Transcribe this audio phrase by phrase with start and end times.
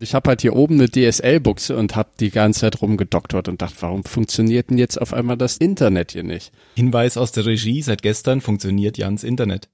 [0.00, 3.76] Ich habe halt hier oben eine DSL-Buchse und habe die ganze Zeit rumgedoktert und dachte,
[3.80, 6.52] warum funktioniert denn jetzt auf einmal das Internet hier nicht?
[6.76, 9.68] Hinweis aus der Regie, seit gestern funktioniert Jans Internet.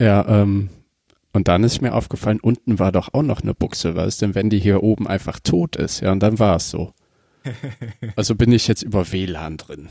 [0.00, 0.70] Ja, ähm,
[1.32, 4.50] und dann ist mir aufgefallen, unten war doch auch noch eine Buchse, was denn, wenn
[4.50, 6.00] die hier oben einfach tot ist?
[6.00, 6.92] Ja, und dann war es so.
[8.16, 9.88] Also bin ich jetzt über WLAN drin.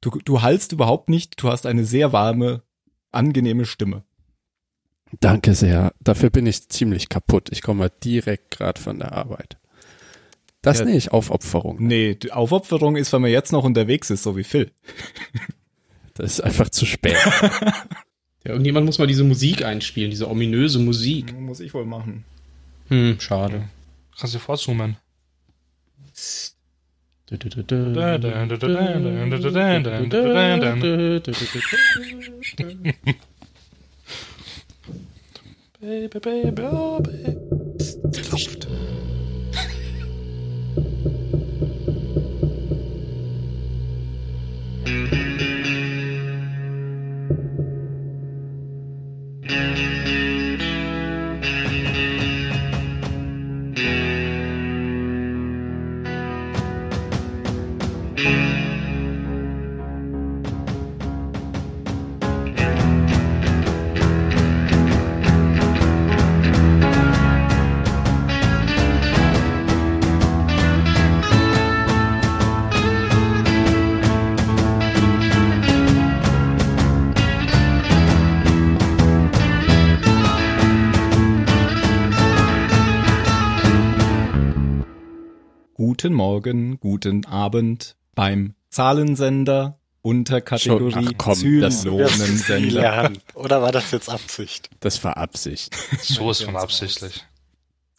[0.00, 2.62] Du, du hallst überhaupt nicht, du hast eine sehr warme,
[3.10, 4.04] angenehme Stimme.
[5.20, 5.92] Danke sehr.
[6.00, 7.48] Dafür bin ich ziemlich kaputt.
[7.52, 9.56] Ich komme direkt gerade von der Arbeit.
[10.62, 10.86] Das Ja.
[10.86, 11.76] nenne ich Aufopferung.
[11.80, 14.70] Nee, die Aufopferung ist, wenn man jetzt noch unterwegs ist, so wie Phil.
[16.16, 17.16] Das ist einfach zu spät.
[18.46, 21.32] Ja, irgendjemand muss mal diese Musik einspielen, diese ominöse Musik.
[21.40, 22.24] Muss ich wohl machen.
[22.88, 23.70] Hm, schade.
[24.18, 24.98] Kannst du vorzoomen.
[35.84, 37.36] Baby, baby, baby.
[38.32, 38.93] Luft.
[86.34, 93.12] Morgen, guten Abend beim Zahlensender Unterkategorie Schon- ach komm, das- Zylonensender.
[93.34, 94.68] Oder war das jetzt Absicht?
[94.80, 95.76] Das war Absicht.
[96.02, 97.24] So ist von absichtlich.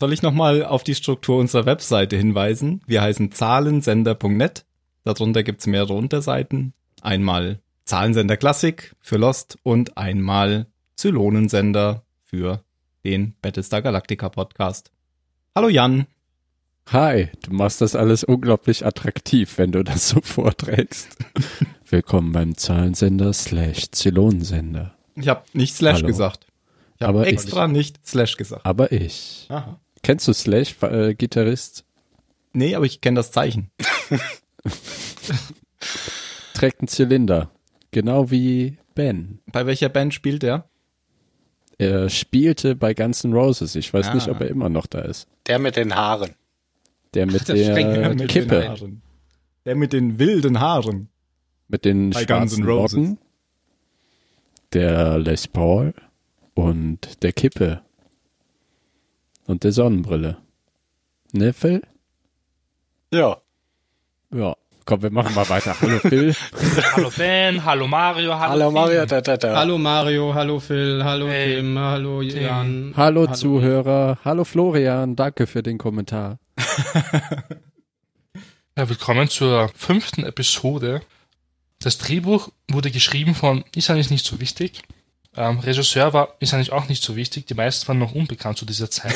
[0.02, 2.82] Soll ich nochmal auf die Struktur unserer Webseite hinweisen?
[2.86, 4.66] Wir heißen zahlensender.net.
[5.06, 6.74] Darunter gibt's mehrere Unterseiten.
[7.02, 10.68] Einmal Zahlensender Klassik für Lost und einmal
[10.98, 12.66] Zylonensender für
[13.06, 14.92] den Battlestar Galactica Podcast.
[15.56, 16.08] Hallo Jan.
[16.92, 21.18] Hi, du machst das alles unglaublich attraktiv, wenn du das so vorträgst.
[21.90, 24.96] Willkommen beim Zahlensender slash Zylonensender.
[25.16, 26.08] Ich habe nicht Slash Hallo.
[26.08, 26.46] gesagt.
[26.98, 28.66] Ich habe Aber ich- extra nicht Slash gesagt.
[28.66, 29.48] Aber ich.
[29.50, 29.80] Aha.
[30.04, 31.86] Kennst du Slash, äh, Gitarrist?
[32.54, 33.72] Nee, aber ich kenne das Zeichen.
[36.54, 37.50] Trägt einen Zylinder.
[37.92, 39.40] Genau wie Ben.
[39.52, 40.70] Bei welcher Band spielt er?
[41.78, 43.76] Er spielte bei Guns N' Roses.
[43.76, 44.14] Ich weiß Ah.
[44.14, 45.28] nicht, ob er immer noch da ist.
[45.48, 46.36] Der mit den Haaren.
[47.16, 48.68] Der mit Der der mit den Kippe.
[48.68, 49.02] Haaren.
[49.66, 51.10] Der mit den wilden Haaren.
[51.68, 52.98] Mit den Bei Guns schwarzen N' Roses.
[52.98, 53.18] Locken.
[54.74, 55.94] Der Les Paul
[56.54, 57.82] und der Kippe.
[59.48, 60.38] Und der Sonnenbrille.
[61.32, 61.82] Ne, Phil?
[63.14, 63.38] Ja.
[64.34, 64.56] Ja.
[64.86, 65.76] Komm, wir machen mal weiter.
[65.82, 66.36] Hallo Phil.
[66.96, 68.74] Hallo Ben, hallo Mario, hallo, Hallo Tim.
[68.74, 69.56] Mario, da, da, da.
[69.56, 72.94] Hallo Mario, hallo Phil, hallo Hey, Tim, hallo Jan.
[72.96, 74.20] Hallo, Zuhörer.
[74.24, 75.16] Hallo Florian.
[75.16, 76.38] Danke für den Kommentar.
[78.78, 81.02] Ja, willkommen zur fünften Episode.
[81.80, 84.82] Das Drehbuch wurde geschrieben von, ist eigentlich nicht so wichtig.
[85.38, 87.48] Ähm, Regisseur war, ist eigentlich auch nicht so wichtig.
[87.48, 89.16] Die meisten waren noch unbekannt zu dieser Zeit.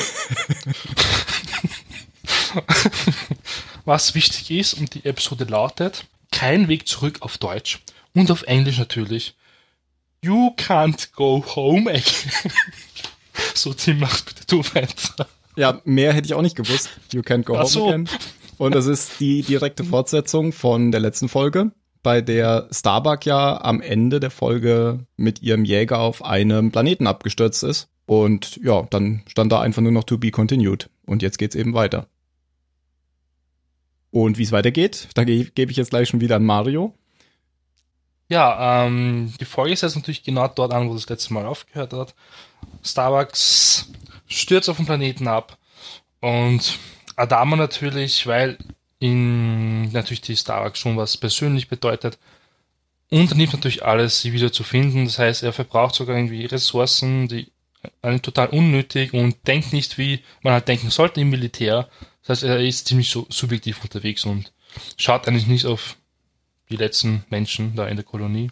[3.84, 7.80] Was wichtig ist und die Episode lautet, kein Weg zurück auf Deutsch
[8.14, 9.34] und auf Englisch natürlich.
[10.22, 12.52] You can't go home again.
[13.54, 15.28] so, Tim, mach bitte du weiter.
[15.56, 16.90] Ja, mehr hätte ich auch nicht gewusst.
[17.12, 17.88] You can't go Ach home so.
[17.88, 18.08] again.
[18.58, 21.72] Und das ist die direkte Fortsetzung von der letzten Folge,
[22.02, 27.62] bei der Starbuck ja am Ende der Folge mit ihrem Jäger auf einem Planeten abgestürzt
[27.62, 27.88] ist.
[28.06, 30.90] Und ja, dann stand da einfach nur noch to be continued.
[31.06, 32.08] Und jetzt geht's eben weiter.
[34.10, 36.94] Und wie es weitergeht, da ge gebe ich jetzt gleich schon wieder an Mario.
[38.28, 41.92] Ja, ähm, die Folge ist jetzt natürlich genau dort an, wo das letzte Mal aufgehört
[41.92, 42.14] hat.
[42.82, 43.90] Starbucks
[44.30, 45.58] stürzt auf den Planeten ab
[46.20, 46.78] und
[47.16, 48.56] Adama natürlich, weil
[49.00, 52.18] ihn natürlich die Starbucks schon was persönlich bedeutet,
[53.10, 55.04] unternimmt natürlich alles, sie wieder zu finden.
[55.06, 57.50] Das heißt, er verbraucht sogar irgendwie Ressourcen, die
[58.02, 61.88] eigentlich total unnötig und denkt nicht, wie man halt denken sollte im Militär.
[62.22, 64.52] Das heißt, er ist ziemlich so subjektiv unterwegs und
[64.96, 65.96] schaut eigentlich nicht auf
[66.68, 68.50] die letzten Menschen da in der Kolonie.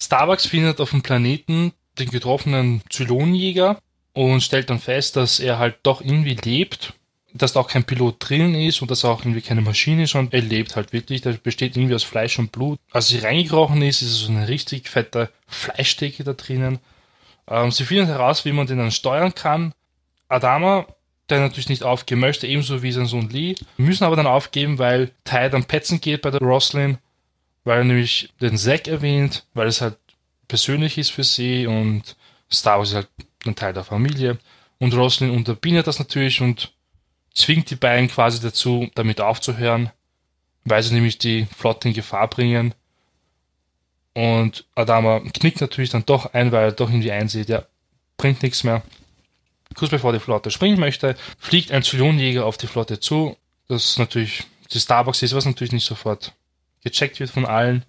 [0.00, 3.78] Starbucks findet auf dem Planeten den getroffenen Zylonenjäger
[4.16, 6.94] und stellt dann fest, dass er halt doch irgendwie lebt,
[7.34, 10.14] dass da auch kein Pilot drin ist und dass er auch irgendwie keine Maschine ist
[10.14, 11.20] und er lebt halt wirklich.
[11.20, 12.78] Der besteht irgendwie aus Fleisch und Blut.
[12.90, 16.78] Als sie reingekrochen ist, ist so eine richtig fette Fleischdecke da drinnen.
[17.46, 19.74] Ähm, sie finden heraus, wie man den dann steuern kann.
[20.28, 20.86] Adama
[21.28, 25.10] der natürlich nicht aufgeben möchte, ebenso wie sein Sohn Lee, müssen aber dann aufgeben, weil
[25.24, 26.98] Ty dann petzen geht bei der Roslyn,
[27.64, 29.96] weil er nämlich den Zack erwähnt, weil es halt
[30.46, 32.16] persönlich ist für sie und
[32.50, 33.08] Star Wars ist halt
[33.46, 34.38] ein Teil der Familie.
[34.78, 36.72] Und Roslyn unterbindet das natürlich und
[37.34, 39.90] zwingt die beiden quasi dazu, damit aufzuhören,
[40.64, 42.74] weil sie nämlich die Flotte in Gefahr bringen.
[44.14, 47.64] Und Adama knickt natürlich dann doch ein, weil er doch irgendwie einsieht, ja,
[48.16, 48.82] bringt nichts mehr.
[49.74, 53.36] Kurz bevor die Flotte springen möchte, fliegt ein Zylonjäger auf die Flotte zu.
[53.68, 56.32] Das natürlich die Starbucks ist, was natürlich nicht sofort
[56.82, 57.84] gecheckt wird von allen.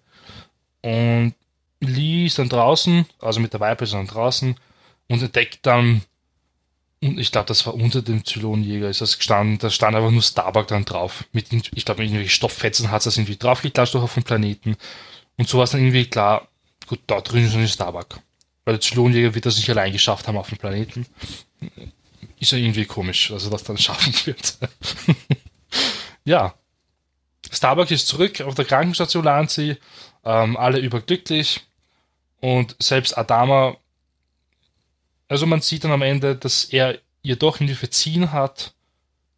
[0.81, 1.33] Und
[1.79, 4.55] Lee ist dann draußen, also mit der Viper ist dann draußen
[5.07, 6.01] und entdeckt dann,
[7.01, 10.21] und ich glaube, das war unter dem Zylonjäger, ist das gestanden, da stand einfach nur
[10.21, 11.25] Starbuck dann drauf.
[11.31, 14.77] Mit, ich glaube, mit irgendwelchen Stofffetzen hat es das irgendwie draufgeklatscht auf den Planeten.
[15.37, 16.47] Und so war es dann irgendwie klar,
[16.87, 18.19] gut, da drin ist ein Starbuck.
[18.65, 21.05] Weil der Zylonjäger wird das nicht allein geschafft haben auf dem Planeten.
[22.39, 24.57] Ist ja irgendwie komisch, dass er das dann schaffen wird.
[26.25, 26.55] ja.
[27.49, 29.77] Starbuck ist zurück auf der Krankenstation, sie.
[30.25, 31.61] Ähm, alle überglücklich.
[32.41, 33.77] Und selbst Adama,
[35.27, 38.73] also man sieht dann am Ende, dass er ihr doch irgendwie verziehen hat,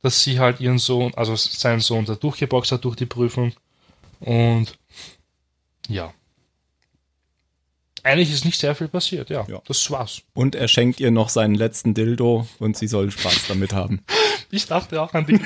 [0.01, 3.53] dass sie halt ihren Sohn, also seinen Sohn da durchgeboxt hat durch die Prüfung.
[4.19, 4.77] Und
[5.87, 6.13] ja.
[8.03, 9.45] Eigentlich ist nicht sehr viel passiert, ja.
[9.49, 9.61] Ja.
[9.65, 10.21] Das war's.
[10.33, 14.01] Und er schenkt ihr noch seinen letzten Dildo und sie soll Spaß damit haben.
[14.51, 15.39] Ich dachte auch an die.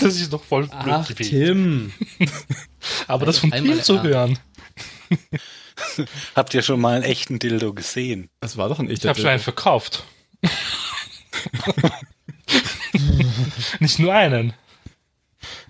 [0.00, 1.06] das ist doch voll blöd Ach.
[1.14, 1.92] Tim.
[3.06, 4.02] Aber das vom einmal Bild zu ja.
[4.02, 4.38] hören.
[6.34, 8.30] Habt ihr schon mal einen echten Dildo gesehen?
[8.40, 10.04] Das war doch ein Ich echter habe schon einen verkauft.
[13.80, 14.54] Nicht nur einen.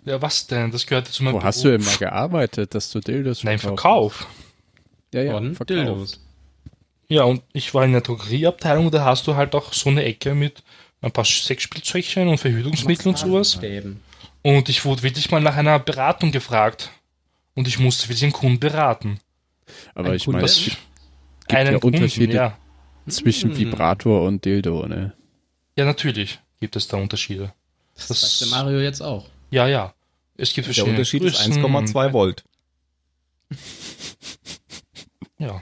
[0.04, 0.70] Ja, was denn?
[0.70, 3.58] Das gehörte zu meinem Wo hast du denn mal gearbeitet, dass du Dildos Nein?
[3.58, 4.26] Verkauf.
[5.12, 5.70] Ja, ja, Von verkauft.
[5.70, 6.20] Dildos.
[7.08, 10.34] Ja, und ich war in der Drogerieabteilung, da hast du halt auch so eine Ecke
[10.34, 10.62] mit
[11.00, 13.54] ein paar Sexspielzeugchen und Verhütungsmittel und sowas.
[13.54, 14.02] Stäben.
[14.42, 16.90] Und ich wurde wirklich mal nach einer Beratung gefragt.
[17.54, 19.18] Und ich musste wirklich den Kunden beraten.
[19.94, 20.76] Aber Ein ich meine, es gibt
[21.48, 22.58] Einen ja Unterschiede ja.
[23.08, 23.58] zwischen Hm.
[23.58, 25.14] Vibrator und Dildo, ne?
[25.76, 27.52] Ja, natürlich gibt es da Unterschiede.
[27.94, 29.26] Das Das- sagt der Mario jetzt auch.
[29.50, 29.94] Ja, ja.
[30.36, 31.52] Es gibt Der verschiedene Unterschied ist Größen.
[31.64, 32.44] 1,2 Volt.
[35.40, 35.60] Ja.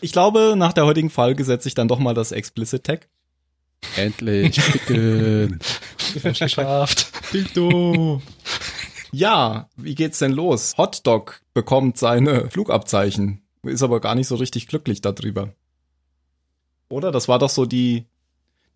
[0.00, 3.08] Ich glaube, nach der heutigen Folge setze ich dann doch mal das Explicit Tag.
[3.96, 4.58] Endlich
[4.88, 7.12] haben's geschafft.
[7.32, 8.20] Dildo.
[9.12, 10.74] Ja, wie geht's denn los?
[10.76, 15.54] Hotdog bekommt seine Flugabzeichen, ist aber gar nicht so richtig glücklich darüber.
[16.88, 17.12] Oder?
[17.12, 18.06] Das war doch so die,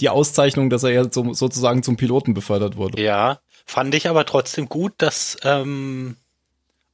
[0.01, 3.03] die Auszeichnung, dass er ja so, sozusagen zum Piloten befördert wurde.
[3.03, 6.17] Ja, fand ich aber trotzdem gut, dass ähm,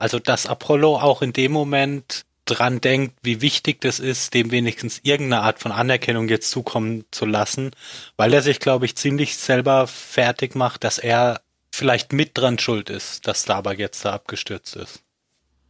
[0.03, 4.99] also dass Apollo auch in dem Moment dran denkt, wie wichtig das ist, dem wenigstens
[5.05, 7.71] irgendeine Art von Anerkennung jetzt zukommen zu lassen,
[8.17, 11.41] weil er sich, glaube ich, ziemlich selber fertig macht, dass er
[11.73, 15.01] vielleicht mit dran schuld ist, dass Starbuck jetzt da abgestürzt ist.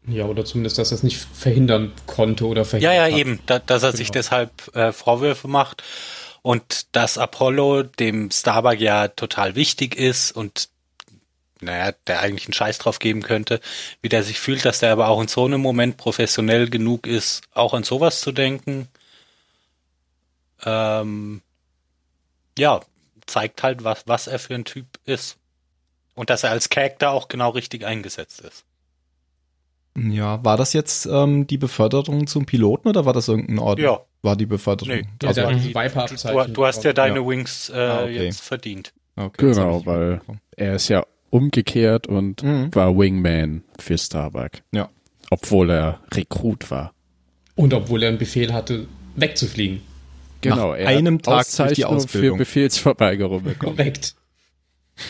[0.06, 3.12] Ja, oder zumindest, dass er es nicht verhindern konnte oder Ja, verhindert ja, hat.
[3.12, 4.14] eben, da, dass er sich Genau.
[4.18, 5.84] deshalb äh, Vorwürfe macht
[6.42, 10.68] und dass Apollo dem Starbuck ja total wichtig ist und
[11.60, 13.60] naja, der eigentlich einen Scheiß drauf geben könnte,
[14.00, 17.42] wie der sich fühlt, dass der aber auch in so einem Moment professionell genug ist,
[17.54, 18.88] auch an sowas zu denken.
[20.64, 21.42] Ähm,
[22.58, 22.80] ja,
[23.26, 25.36] zeigt halt, was, was er für ein Typ ist.
[26.14, 28.64] Und dass er als Charakter auch genau richtig eingesetzt ist.
[29.96, 33.78] Ja, war das jetzt ähm, die Beförderung zum Piloten oder war das irgendein Ort?
[33.78, 34.00] Ja.
[34.22, 34.94] War die Beförderung?
[34.94, 35.60] Nee, Ja, also, Mhm.
[35.60, 35.72] die.
[35.72, 37.26] Du, du hast ja deine Ja.
[37.26, 38.24] Wings äh, Ah, okay.
[38.24, 38.92] jetzt verdient.
[39.16, 40.20] okay, Genau, weil
[40.56, 42.74] er ist ja umgekehrt und Mhm.
[42.74, 44.50] war Wingman für Starbuck.
[44.72, 44.88] Ja.
[45.30, 46.92] Obwohl er Rekrut war.
[47.54, 49.82] Und obwohl er einen Befehl hatte, wegzufliegen.
[50.40, 52.36] Genau, Nach er einem Tag durch die Auszeichnung Ausbildung.
[52.38, 53.76] für Befehlsverweigerung bekommen.
[53.76, 54.14] Korrekt.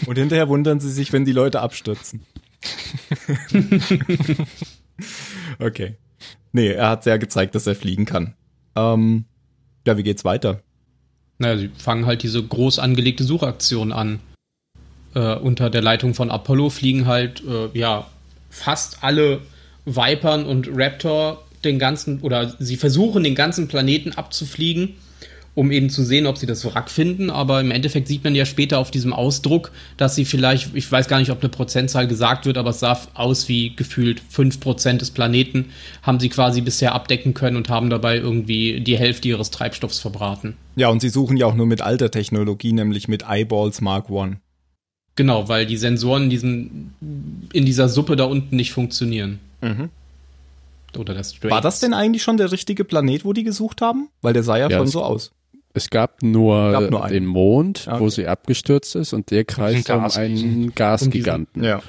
[0.06, 2.22] Und hinterher wundern sie sich, wenn die Leute abstürzen.
[5.58, 5.96] okay.
[6.52, 8.34] Nee, er hat sehr gezeigt, dass er fliegen kann.
[8.76, 9.24] Ähm,
[9.86, 10.62] ja, wie geht's weiter?
[11.38, 14.20] Naja, sie fangen halt diese groß angelegte Suchaktion an.
[15.14, 18.06] Äh, unter der Leitung von Apollo fliegen halt, äh, ja,
[18.50, 19.40] fast alle
[19.84, 24.94] Vipern und Raptor den ganzen, oder sie versuchen den ganzen Planeten abzufliegen,
[25.54, 27.28] um eben zu sehen, ob sie das Wrack finden.
[27.28, 31.09] Aber im Endeffekt sieht man ja später auf diesem Ausdruck, dass sie vielleicht, ich weiß
[31.09, 35.11] gar nicht, ob eine Prozentzahl gesagt wird, aber es sah aus wie gefühlt 5% des
[35.11, 35.66] Planeten
[36.02, 40.56] haben sie quasi bisher abdecken können und haben dabei irgendwie die Hälfte ihres Treibstoffs verbraten.
[40.76, 44.38] Ja, und sie suchen ja auch nur mit alter Technologie, nämlich mit Eyeballs Mark One.
[45.16, 46.92] Genau, weil die Sensoren in, diesem,
[47.52, 49.38] in dieser Suppe da unten nicht funktionieren.
[50.97, 51.52] oder der Straits.
[51.52, 54.09] War das denn eigentlich schon der richtige Planet, wo die gesucht haben?
[54.23, 55.32] Weil der sah ja, Ja, schon so aus.
[55.75, 57.12] Es gab nur, Gab nur einen.
[57.14, 58.11] den Mond, Ah, wo okay.
[58.14, 61.64] sie abgestürzt ist und der kreist um einen Gasgiganten.
[61.64, 61.83] Ja.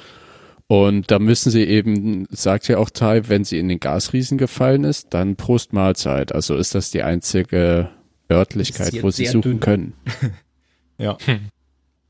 [0.67, 4.85] Und da müssen sie eben, sagt ja auch Ty, wenn sie in den Gasriesen gefallen
[4.85, 6.33] ist, dann Prost Mahlzeit.
[6.33, 7.89] Also ist das die einzige
[8.31, 9.59] Örtlichkeit, wo sie suchen dünn.
[9.59, 9.93] können.
[10.99, 11.17] Ja.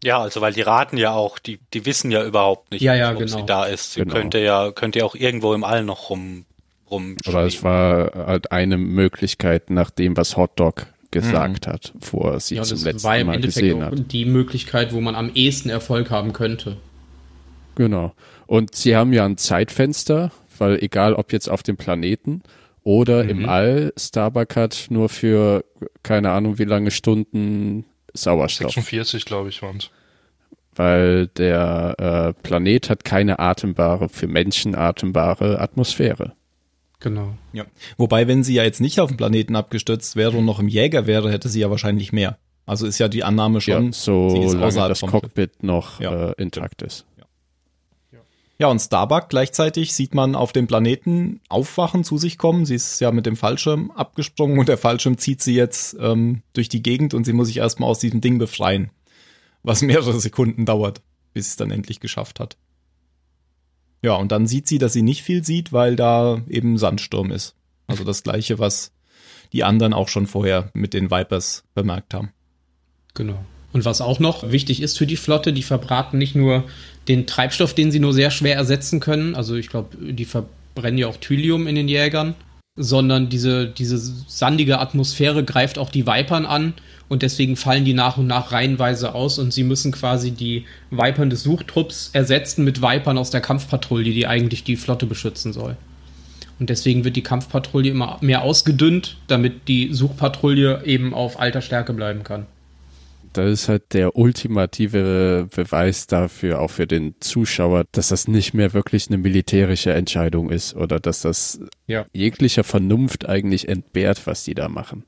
[0.03, 3.11] Ja, also weil die raten ja auch, die, die wissen ja überhaupt nicht, Ja, ja,
[3.13, 3.37] ob genau.
[3.37, 3.93] sie da ist.
[3.93, 4.13] Sie Genau.
[4.13, 6.45] könnte ja, könnte ja auch irgendwo im All noch rum,
[6.91, 7.17] rum.
[7.25, 12.55] Aber es war halt eine Möglichkeit nach dem, was Hotdog gesagt hat, wo er sie
[12.55, 14.11] ja, zum das letzten war im Mal Endeffekt gesehen auch hat.
[14.11, 16.77] die Möglichkeit, wo man am ehesten Erfolg haben könnte.
[17.75, 18.13] Genau.
[18.45, 22.41] Und sie haben ja ein Zeitfenster, weil egal ob jetzt auf dem Planeten
[22.83, 23.29] oder Mhm.
[23.29, 25.63] im All, Starbuck hat nur für
[26.03, 28.73] keine Ahnung wie lange Stunden Sauerstoff.
[28.73, 29.79] 46, glaube ich, waren
[30.75, 31.95] Weil der
[32.37, 36.33] äh, Planet hat keine atembare, für Menschen atembare Atmosphäre.
[37.03, 37.35] Genau.
[37.51, 37.65] ja.
[37.97, 41.05] Wobei, wenn sie ja jetzt nicht auf dem Planeten abgestürzt wäre und noch im Jäger
[41.05, 42.37] wäre, hätte sie ja wahrscheinlich mehr.
[42.65, 43.87] Also ist ja die Annahme schon.
[43.87, 46.29] Ja, so lange das Cockpit noch Ja.
[46.29, 47.05] äh, intakt ist.
[48.59, 52.65] Ja, und Starbuck gleichzeitig sieht man auf dem Planeten aufwachen, zu sich kommen.
[52.65, 56.69] Sie ist ja mit dem Fallschirm abgesprungen und der Fallschirm zieht sie jetzt ähm, durch
[56.69, 58.91] die Gegend und sie muss sich erstmal aus diesem Ding befreien.
[59.63, 61.01] Was mehrere Sekunden dauert,
[61.33, 62.55] bis sie es dann endlich geschafft hat.
[64.03, 67.55] Ja, und dann sieht sie, dass sie nicht viel sieht, weil da eben Sandsturm ist.
[67.87, 68.91] Also das gleiche, was
[69.53, 72.31] die anderen auch schon vorher mit den Vipers bemerkt haben.
[73.13, 73.43] Genau.
[73.71, 76.65] Und was auch noch wichtig ist für die Flotte, die verbraten nicht nur
[77.07, 81.07] den Treibstoff, den sie nur sehr schwer ersetzen können, also ich glaube, die verbrennen ja
[81.07, 82.35] auch Thylium in den Jägern,
[82.75, 86.73] sondern diese, diese sandige Atmosphäre greift auch die Vipern an
[87.07, 91.29] und deswegen fallen die nach und nach reihenweise aus und sie müssen quasi die Vipern
[91.29, 95.77] des Suchtrupps ersetzen mit Vipern aus der Kampfpatrouille, die eigentlich die Flotte beschützen soll.
[96.59, 101.93] Und deswegen wird die Kampfpatrouille immer mehr ausgedünnt, damit die Suchpatrouille eben auf alter Stärke
[101.93, 102.47] bleiben kann.
[103.33, 108.73] Das ist halt der ultimative Beweis dafür, auch für den Zuschauer, dass das nicht mehr
[108.73, 112.05] wirklich eine militärische Entscheidung ist oder dass das Ja.
[112.13, 115.03] jeglicher Vernunft eigentlich entbehrt, was die da machen.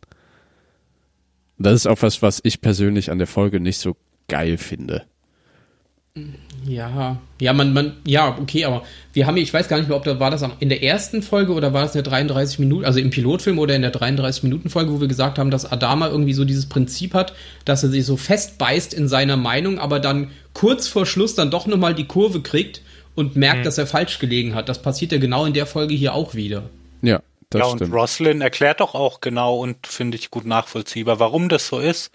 [1.57, 3.95] Das ist auch was, was ich persönlich an der Folge nicht so
[4.27, 5.05] geil finde.
[6.65, 10.05] Ja, ja, man, man, ja, okay, aber wir haben, ich weiß gar nicht mehr, ob
[10.05, 12.99] da war das in der ersten Folge oder war das in der 33 Minuten, also
[12.99, 16.33] im Pilotfilm oder in der 33 Minuten Folge, wo wir gesagt haben, dass Adama irgendwie
[16.33, 17.33] so dieses Prinzip hat,
[17.65, 21.67] dass er sich so festbeißt in seiner Meinung, aber dann kurz vor Schluss dann doch
[21.67, 22.81] nochmal die Kurve kriegt
[23.13, 24.69] und merkt, dass er falsch gelegen hat.
[24.69, 26.63] Das passiert ja genau in der Folge hier auch wieder.
[27.01, 27.93] Ja, das ja, und stimmt.
[27.93, 32.11] Roslyn erklärt doch auch genau und finde ich gut nachvollziehbar, warum das so ist.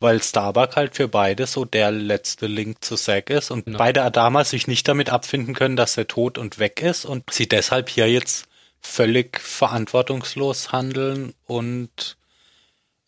[0.00, 3.78] Weil Starbuck halt für beide so der letzte Link zu Zack ist und Genau.
[3.78, 7.48] beide Adama sich nicht damit abfinden können, dass er tot und weg ist und sie
[7.48, 8.46] deshalb hier jetzt
[8.80, 12.16] völlig verantwortungslos handeln und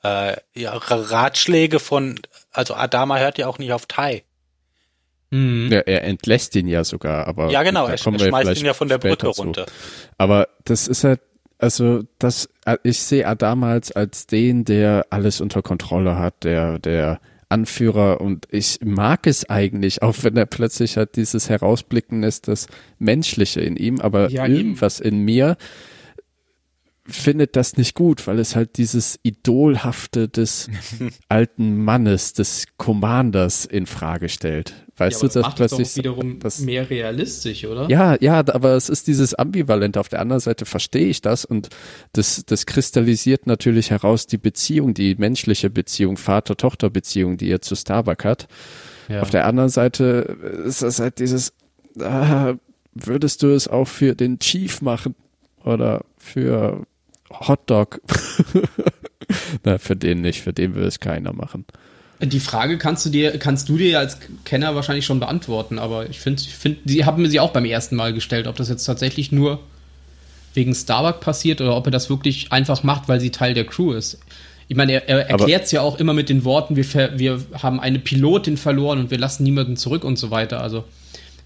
[0.03, 2.19] äh, ja, Ratschläge von,
[2.51, 4.25] also Adama hört ja auch nicht auf Tai.
[5.31, 5.69] Mhm.
[5.71, 8.61] Ja, er entlässt ihn ja sogar, aber Ja, genau, er, er kommen wir schmeißt vielleicht
[8.63, 9.43] ihn ja von der später Brücke zu.
[9.43, 9.67] runter.
[10.19, 11.21] Aber das ist halt,
[11.61, 12.49] also das,
[12.83, 18.79] ich sehe Adamals als den, der alles unter Kontrolle hat, der, der Anführer und ich
[18.85, 24.01] mag es eigentlich, auch wenn er plötzlich halt dieses Herausblicken ist, das Menschliche in ihm,
[24.01, 24.55] aber Ja, eben.
[24.57, 25.57] irgendwas in mir
[27.11, 30.69] findet das nicht gut, weil es halt dieses Idolhafte des
[31.29, 34.75] alten Mannes, des Commanders in Frage stellt.
[34.97, 37.89] Weißt du, dass macht plötzlich doch wiederum das, mehr realistisch, oder?
[37.89, 39.99] ja, ja, aber es ist dieses Ambivalente.
[39.99, 41.71] Auf der anderen Seite verstehe ich das und
[42.13, 48.25] das, das kristallisiert natürlich heraus die Beziehung, die menschliche Beziehung, Vater-Tochter-Beziehung, die er zu Starbuck
[48.25, 48.47] hat.
[49.09, 49.23] Ja.
[49.23, 50.37] Auf der anderen Seite
[50.67, 51.55] ist das halt dieses,
[51.99, 52.55] ah,
[52.95, 55.15] würdest du es auch für den Chief machen
[55.65, 56.87] oder für
[57.31, 58.01] Hotdog?
[59.65, 61.65] Na, für den nicht, für den will es keiner machen.
[62.23, 66.21] Die Frage kannst du dir, kannst du dir als Kenner wahrscheinlich schon beantworten, aber ich
[66.21, 68.85] finde, ich find, sie haben mir sie auch beim ersten Mal gestellt, ob das jetzt
[68.85, 69.61] tatsächlich nur
[70.53, 73.93] wegen Starbuck passiert oder ob er das wirklich einfach macht, weil sie Teil der Crew
[73.93, 74.19] ist.
[74.69, 77.81] Ich meine, er, er erklärt es ja auch immer mit den Worten, wir, wir haben
[77.81, 80.61] eine Pilotin verloren und wir lassen niemanden zurück und so weiter.
[80.61, 80.85] Also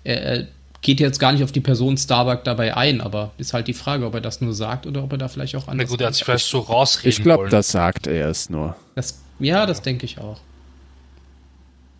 [0.02, 0.46] er, er
[0.84, 4.04] geht jetzt gar nicht auf die Person Starbuck dabei ein, aber ist halt die Frage,
[4.04, 5.88] ob er das nur sagt oder ob er da vielleicht auch Na anders.
[5.88, 8.76] gut, er hat sich vielleicht so rausreden Ich glaube, das sagt er es nur.
[8.94, 10.40] das, ja, das denke ich auch.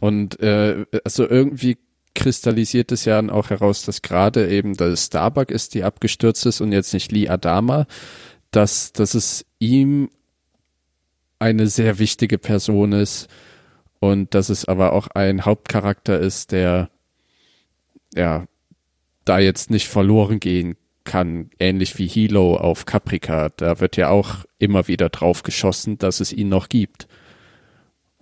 [0.01, 1.79] Und äh, also irgendwie
[2.15, 6.61] kristallisiert es ja dann auch heraus, dass gerade eben das Starbuck ist, die abgestürzt ist
[6.61, 7.87] und jetzt nicht Lee Adama,
[8.51, 10.11] dass, dass es ihm
[11.39, 13.29] eine sehr wichtige Person ist
[13.99, 16.91] und dass es aber auch ein Hauptcharakter ist, der
[18.15, 18.45] ja
[19.25, 23.51] da jetzt nicht verloren gehen kann, ähnlich wie Hilo auf Caprica.
[23.57, 27.07] Da wird ja auch immer wieder drauf geschossen, dass es ihn noch gibt.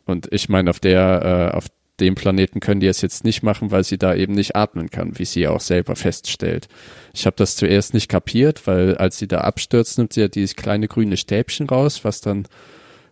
[0.05, 1.67] Und ich meine, auf der, äh, auf
[2.01, 5.19] dem Planeten können die es jetzt nicht machen, weil sie da eben nicht atmen kann,
[5.19, 6.69] wie sie auch selber feststellt.
[7.15, 10.57] Ich habe das zuerst nicht kapiert, weil als sie da abstürzt, nimmt sie ja dieses
[10.57, 12.49] kleine grüne Stäbchen raus, was dann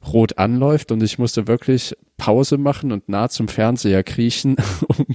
[0.07, 4.57] rot anläuft und ich musste wirklich Pause machen und nah zum Fernseher kriechen,
[4.89, 5.07] um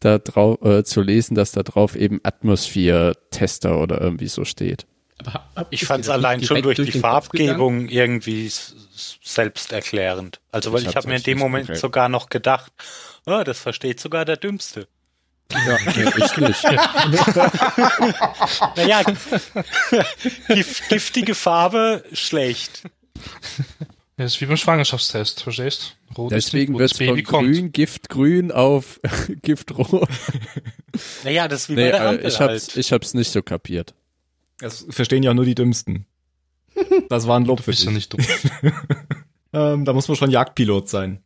[0.00, 4.86] da drauf äh, zu lesen, dass da drauf eben Atmosphäre-Tester oder irgendwie so steht.
[5.54, 8.50] Aber, ich fand es allein schon durch, durch die Farbgebung irgendwie
[9.22, 10.40] selbsterklärend.
[10.50, 11.80] Also weil ich, ich habe mir in dem Moment konkret.
[11.80, 12.72] sogar noch gedacht,
[13.26, 14.88] oh, das versteht sogar der Dümmste.
[15.52, 16.62] Ja, ich nicht.
[18.76, 19.02] naja,
[20.88, 22.84] giftige Farbe schlecht.
[24.20, 25.96] Das ist wie beim Schwangerschaftstest, verstehst?
[26.18, 27.48] Rot Deswegen wird es von kommt.
[27.48, 29.00] grün, Giftgrün auf
[29.42, 30.10] Giftrot.
[31.24, 32.76] Naja, das ist wie nee, bei der Ampel ich hab's, halt.
[32.76, 33.94] ich hab's nicht so kapiert.
[34.58, 36.04] Das verstehen ja nur die Dümmsten.
[37.08, 37.82] Das war ein Lob für dich.
[37.82, 38.20] ja nicht dumm.
[39.54, 41.24] ähm, da muss man schon Jagdpilot sein.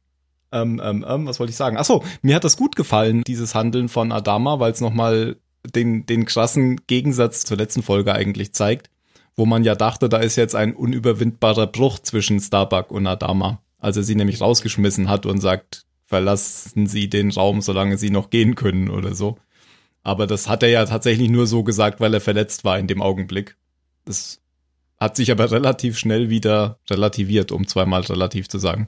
[0.52, 1.76] Ähm, ähm, ähm, was wollte ich sagen?
[1.76, 5.34] Achso, mir hat das gut gefallen, dieses Handeln von Adama, weil es nochmal
[5.66, 8.88] den, den krassen Gegensatz zur letzten Folge eigentlich zeigt,
[9.36, 13.60] wo man ja dachte, da ist jetzt ein unüberwindbarer Bruch zwischen Starbuck und Adama.
[13.78, 18.30] Als er sie nämlich rausgeschmissen hat und sagt, verlassen Sie den Raum, solange Sie noch
[18.30, 19.36] gehen können oder so.
[20.02, 23.02] Aber das hat er ja tatsächlich nur so gesagt, weil er verletzt war in dem
[23.02, 23.56] Augenblick.
[24.04, 24.40] Das
[25.00, 28.86] hat sich aber relativ schnell wieder relativiert, um zweimal relativ zu sagen.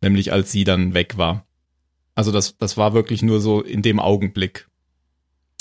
[0.00, 1.44] Nämlich als sie dann weg war.
[2.14, 4.68] Also das, das war wirklich nur so in dem Augenblick.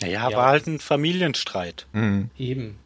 [0.01, 0.37] Naja, ja.
[0.37, 1.87] war halt ein Familienstreit.
[1.93, 2.29] Mhm.
[2.37, 2.77] Eben.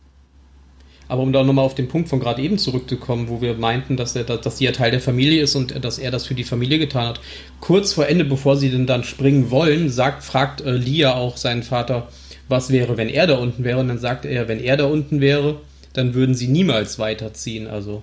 [1.13, 4.15] Aber um da nochmal auf den Punkt von gerade eben zurückzukommen, wo wir meinten, dass
[4.15, 6.79] er, dass sie ja Teil der Familie ist und dass er das für die Familie
[6.79, 7.19] getan hat.
[7.59, 11.61] Kurz vor Ende, bevor sie denn dann springen wollen, sagt, fragt äh, Lia auch seinen
[11.61, 12.07] Vater,
[12.47, 13.77] was wäre, wenn er da unten wäre.
[13.77, 15.57] Und dann sagt er, wenn er da unten wäre,
[15.93, 17.67] dann würden sie niemals weiterziehen.
[17.67, 18.01] Also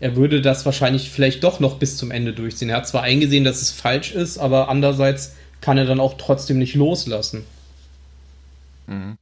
[0.00, 2.70] er würde das wahrscheinlich vielleicht doch noch bis zum Ende durchziehen.
[2.70, 6.58] Er hat zwar eingesehen, dass es falsch ist, aber andererseits kann er dann auch trotzdem
[6.58, 7.44] nicht loslassen.
[8.88, 9.18] Mhm.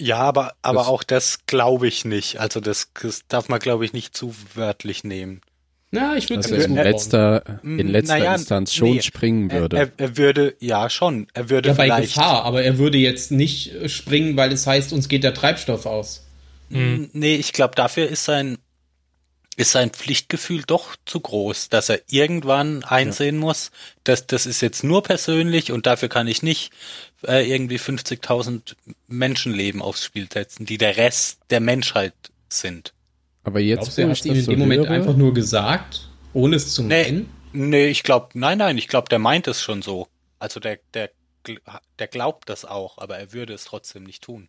[0.00, 2.40] Ja, aber, aber das, auch das glaube ich nicht.
[2.40, 5.42] Also das, das darf man, glaube ich, nicht zu wörtlich nehmen.
[5.90, 9.76] Na, ich würde also in letzter, in letzter naja, Instanz schon nee, springen würde.
[9.76, 11.90] Er, er, würde, ja schon, er würde ja, vielleicht.
[11.90, 15.84] bei Gefahr, aber er würde jetzt nicht springen, weil es heißt, uns geht der Treibstoff
[15.86, 16.24] aus.
[16.70, 17.10] Mhm.
[17.12, 18.58] Nee, ich glaube, dafür ist sein,
[19.56, 23.40] ist sein Pflichtgefühl doch zu groß, dass er irgendwann einsehen ja.
[23.40, 23.72] muss,
[24.04, 26.70] dass das ist jetzt nur persönlich und dafür kann ich nicht
[27.26, 28.74] äh, irgendwie 50.000
[29.08, 32.14] Menschenleben aufs Spiel setzen, die der Rest der Menschheit
[32.48, 32.92] sind.
[33.42, 34.90] Aber jetzt Glaubst du, er hat ihm in dem Moment höre?
[34.90, 37.28] einfach nur gesagt, ohne es zu meinen?
[37.52, 40.08] Nee, nee ich glaube, nein, nein, ich glaube, der meint es schon so.
[40.38, 41.10] Also der, der,
[41.98, 44.48] der glaubt das auch, aber er würde es trotzdem nicht tun.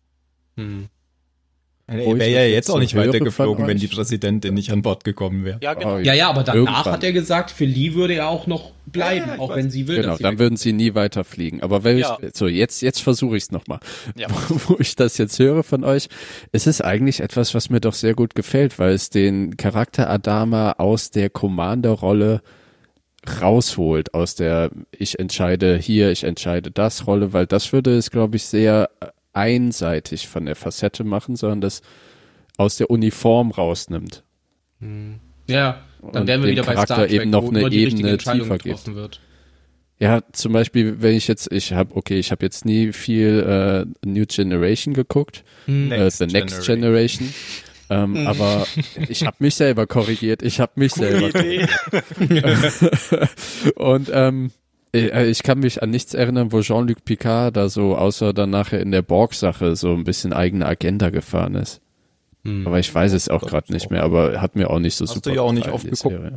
[0.56, 0.88] Hm.
[1.86, 5.58] Er wäre ja jetzt auch nicht weitergeflogen, wenn die Präsidentin nicht an Bord gekommen wäre.
[5.60, 5.98] Ja, genau.
[5.98, 6.92] ja, ja, aber danach Irgendwann.
[6.92, 9.56] hat er gesagt, für Lee würde er auch noch bleiben, ja, ja, auch weiß.
[9.56, 10.02] wenn sie will.
[10.02, 11.62] Genau, dann würden sie nie weiterfliegen.
[11.62, 12.18] Aber wenn ja.
[12.22, 13.80] ich, so jetzt, jetzt versuche ich es nochmal.
[14.16, 14.28] Ja.
[14.48, 16.08] Wo ich das jetzt höre von euch,
[16.52, 20.72] es ist eigentlich etwas, was mir doch sehr gut gefällt, weil es den Charakter Adama
[20.78, 22.42] aus der Commander-Rolle
[23.40, 28.36] rausholt, aus der ich entscheide hier, ich entscheide das Rolle, weil das würde es, glaube
[28.36, 28.90] ich, sehr
[29.32, 31.82] einseitig von der Facette machen, sondern das
[32.56, 34.24] aus der Uniform rausnimmt.
[34.80, 35.20] Hm.
[35.48, 38.94] Ja, dann wären wir wieder bei Charakter Star Trek, eben noch eine Ebene tiefer geht.
[38.94, 39.20] Wird.
[39.98, 44.06] Ja, zum Beispiel, wenn ich jetzt, ich habe, okay, ich habe jetzt nie viel äh,
[44.06, 45.92] New Generation geguckt, hm.
[45.92, 46.80] äh, The Next Generation.
[46.80, 47.34] Generation.
[47.90, 48.26] Ähm, hm.
[48.26, 48.66] aber
[49.08, 50.42] ich habe mich selber korrigiert.
[50.42, 51.68] Ich habe mich Coole selber.
[53.76, 54.61] Und ähm, äh, äh,
[54.92, 58.90] ich kann mich an nichts erinnern, wo Jean-Luc Picard da so, außer dann nachher in
[58.90, 61.80] der Borg-Sache, so ein bisschen eigene Agenda gefahren ist.
[62.44, 62.66] Hm.
[62.66, 65.14] Aber ich weiß es auch gerade nicht mehr, aber hat mir auch nicht so Hast
[65.14, 66.32] super du ja auch nicht aufgeguckt.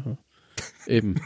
[0.88, 1.16] Eben.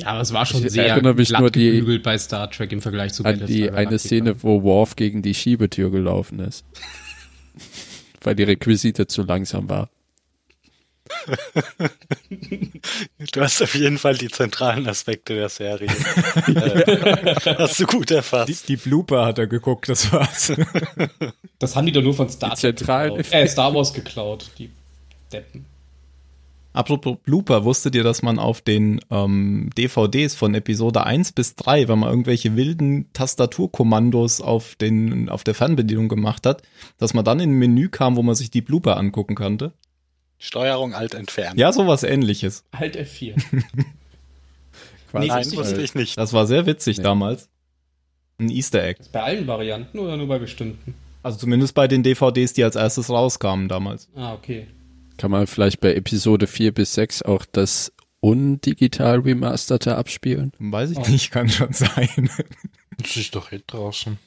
[0.00, 2.80] Ja, aber es war schon ich sehr erinnere mich nur die, bei Star Trek im
[2.80, 6.64] Vergleich zu an die eine Szene, wo Worf gegen die Schiebetür gelaufen ist.
[8.22, 9.90] Weil die Requisite zu langsam war.
[13.32, 15.88] Du hast auf jeden Fall die zentralen Aspekte der Serie.
[16.46, 18.48] äh, hast du gut erfasst.
[18.48, 20.52] Die, die, Blooper hat er geguckt, das war's.
[21.58, 23.32] Das haben die doch nur von Star, geklaut.
[23.32, 24.70] Äh, Star Wars geklaut, die
[25.32, 25.64] Deppen.
[26.72, 31.88] Apropos Blooper, wusstet ihr, dass man auf den ähm, DVDs von Episode 1 bis 3,
[31.88, 36.62] wenn man irgendwelche wilden Tastaturkommandos auf, den, auf der Fernbedienung gemacht hat,
[36.98, 39.72] dass man dann in ein Menü kam, wo man sich die Blooper angucken konnte?
[40.38, 41.58] Steuerung Alt entfernen.
[41.58, 42.64] Ja, sowas ähnliches.
[42.70, 43.34] Alt F4.
[45.12, 46.16] Nein, wusste ich nicht.
[46.18, 47.02] Das war sehr witzig nee.
[47.02, 47.48] damals.
[48.38, 49.00] Ein Easter Egg.
[49.12, 50.94] Bei allen Varianten oder nur bei bestimmten?
[51.22, 54.08] Also zumindest bei den DVDs, die als erstes rauskamen damals.
[54.14, 54.68] Ah, okay.
[55.16, 60.52] Kann man vielleicht bei Episode 4 bis 6 auch das undigital remasterte abspielen?
[60.58, 61.08] Weiß ich Oh.
[61.08, 62.30] nicht, kann schon sein.
[62.98, 64.18] Das ist doch eh draußen.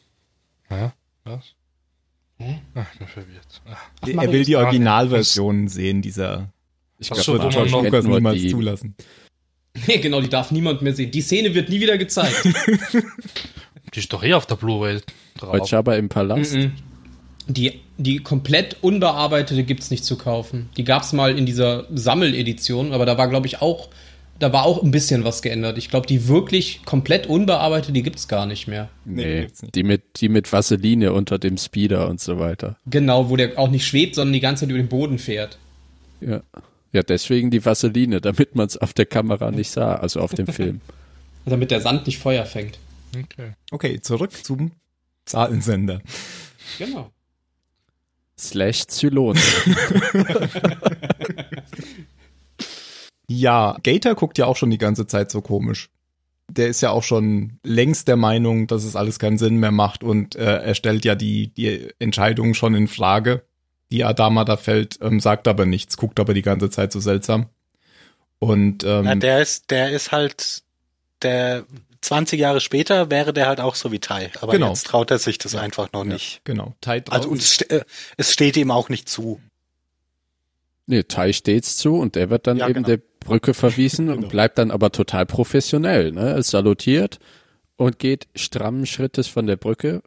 [0.68, 0.92] Hä?
[1.24, 1.56] Was?
[2.42, 2.60] Hä?
[2.76, 3.62] Ach, ich bin verwirrt.
[3.70, 6.50] Ach, er will die Originalversion sehen, dieser.
[7.00, 8.96] Ich Ach glaub, so, das wird noch- Lucas niemals die- zulassen.
[9.88, 11.12] Nee, genau, die darf niemand mehr sehen.
[11.12, 12.44] Die Szene wird nie wieder gezeigt.
[13.96, 15.00] die ist doch eh auf der Blu-ray
[15.38, 15.52] drauf.
[15.54, 16.56] Heute aber im Palast.
[16.56, 16.74] Mhm.
[17.48, 20.70] Die, die komplett unbearbeitete gibt's nicht zu kaufen.
[20.76, 23.90] Die gab's mal in dieser Sammeledition, aber da war, glaube ich, auch,
[24.42, 25.78] da war auch ein bisschen was geändert.
[25.78, 28.90] Ich glaube, die wirklich komplett unbearbeitete, die gibt's gar nicht mehr.
[29.06, 32.76] Nee, die mit, die mit Vaseline unter dem Speeder und so weiter.
[32.88, 35.60] Genau, wo der auch nicht schwebt, sondern die ganze Zeit über den Boden fährt.
[36.22, 36.42] Ja.
[36.92, 40.48] Ja, deswegen die Vaseline, damit man es auf der Kamera nicht sah, also auf dem
[40.48, 40.82] Film.
[41.46, 42.78] Damit der Sand nicht Feuer fängt.
[43.16, 43.54] Okay.
[43.72, 44.72] Okay, zurück zum
[45.26, 46.02] Zahlensender.
[46.78, 47.12] Genau.
[48.38, 49.38] Slash Zylon.
[53.40, 55.90] Ja, Gator guckt ja auch schon die ganze Zeit so komisch.
[56.50, 60.04] Der ist ja auch schon längst der Meinung, dass es alles keinen Sinn mehr macht
[60.04, 63.44] und äh, er stellt ja die, die Entscheidung schon in Frage,
[63.92, 67.46] die Adama da fällt, ähm, sagt aber nichts, guckt aber die ganze Zeit so seltsam.
[68.40, 70.64] Und ähm, Ja, der ist, der ist halt,
[71.22, 71.64] der
[72.02, 74.32] 20 Jahre später wäre der halt auch so wie Tai.
[74.42, 74.70] Aber Genau.
[74.70, 76.42] jetzt traut er sich das einfach noch nicht.
[76.44, 77.82] genau, Tai Also und es, ste- äh,
[78.18, 79.40] es steht ihm auch nicht zu.
[80.92, 82.88] Nee, Tai steht's zu und der wird dann Ja, eben genau.
[82.88, 86.12] der Brücke verwiesen und bleibt dann aber total professionell.
[86.12, 86.32] Ne?
[86.34, 87.20] Es salutiert
[87.78, 90.04] und geht strammen Schrittes von der Brücke.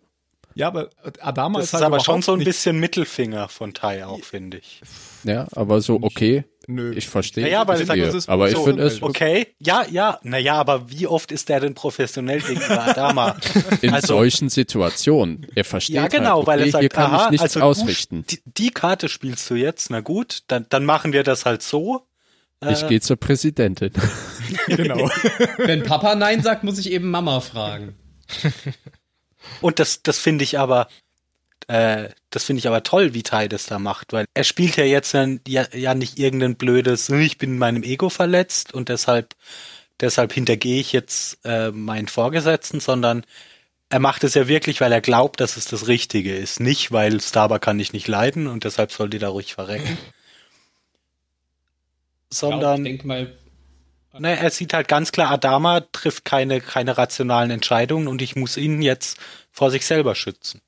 [0.55, 4.07] Ja, aber Adama Das ist ist halt aber schon so ein bisschen Mittelfinger von Tai
[4.07, 4.83] auch, finde ich.
[5.25, 6.93] Ja, aber so, okay, Nö.
[6.95, 7.45] ich verstehe.
[7.45, 8.07] Naja, weil ich ich sag, verstehe.
[8.07, 11.49] das ist aber ich so finde es Okay, ja, ja, naja, aber wie oft ist
[11.49, 13.37] der denn professionell gegenüber Adama?
[13.83, 15.47] in also- solchen Situationen.
[15.55, 17.61] Er versteht Ja, genau, halt, weil okay, er sagt, hier kann aha, ich nichts also
[17.61, 18.25] du, ausrichten.
[18.31, 22.07] die, die Karte spielst du jetzt, na gut, dann, dann machen wir das halt so.
[22.67, 23.91] Ich Äh, gehe zur Präsidentin.
[24.69, 25.11] genau.
[25.59, 27.95] Wenn Papa Nein sagt, muss ich eben Mama fragen.
[29.61, 30.89] Und das, das finde ich aber,
[31.69, 34.85] äh, das finde ich aber toll, wie Tai das da macht, weil er spielt ja
[34.85, 39.35] jetzt ja, ja nicht irgendein blödes, "Hm, ich bin in meinem Ego verletzt und deshalb,
[40.01, 43.25] deshalb hintergehe ich jetzt äh, meinen Vorgesetzten, sondern
[43.89, 46.61] er macht es ja wirklich, weil er glaubt, dass es das Richtige ist.
[46.61, 49.99] Nicht, weil Starbuck kann ich nicht leiden und deshalb soll die da ruhig verrecken.
[52.31, 53.33] Sondern, ich denke mal,
[54.19, 58.57] naja, er sieht halt ganz klar, Adama trifft keine, keine rationalen Entscheidungen und ich muss
[58.57, 59.19] ihn jetzt
[59.51, 60.61] vor sich selber schützen.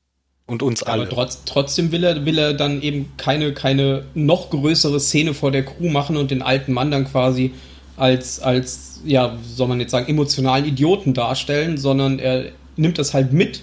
[0.46, 1.02] Und uns alle.
[1.02, 5.50] aber trotz, trotzdem will er, will er dann eben keine, keine noch größere Szene vor
[5.50, 7.52] der Crew machen und den alten Mann dann quasi
[7.96, 12.44] als, als, ja, soll man jetzt sagen, emotionalen Idioten darstellen, sondern er
[12.76, 13.62] nimmt das halt mit,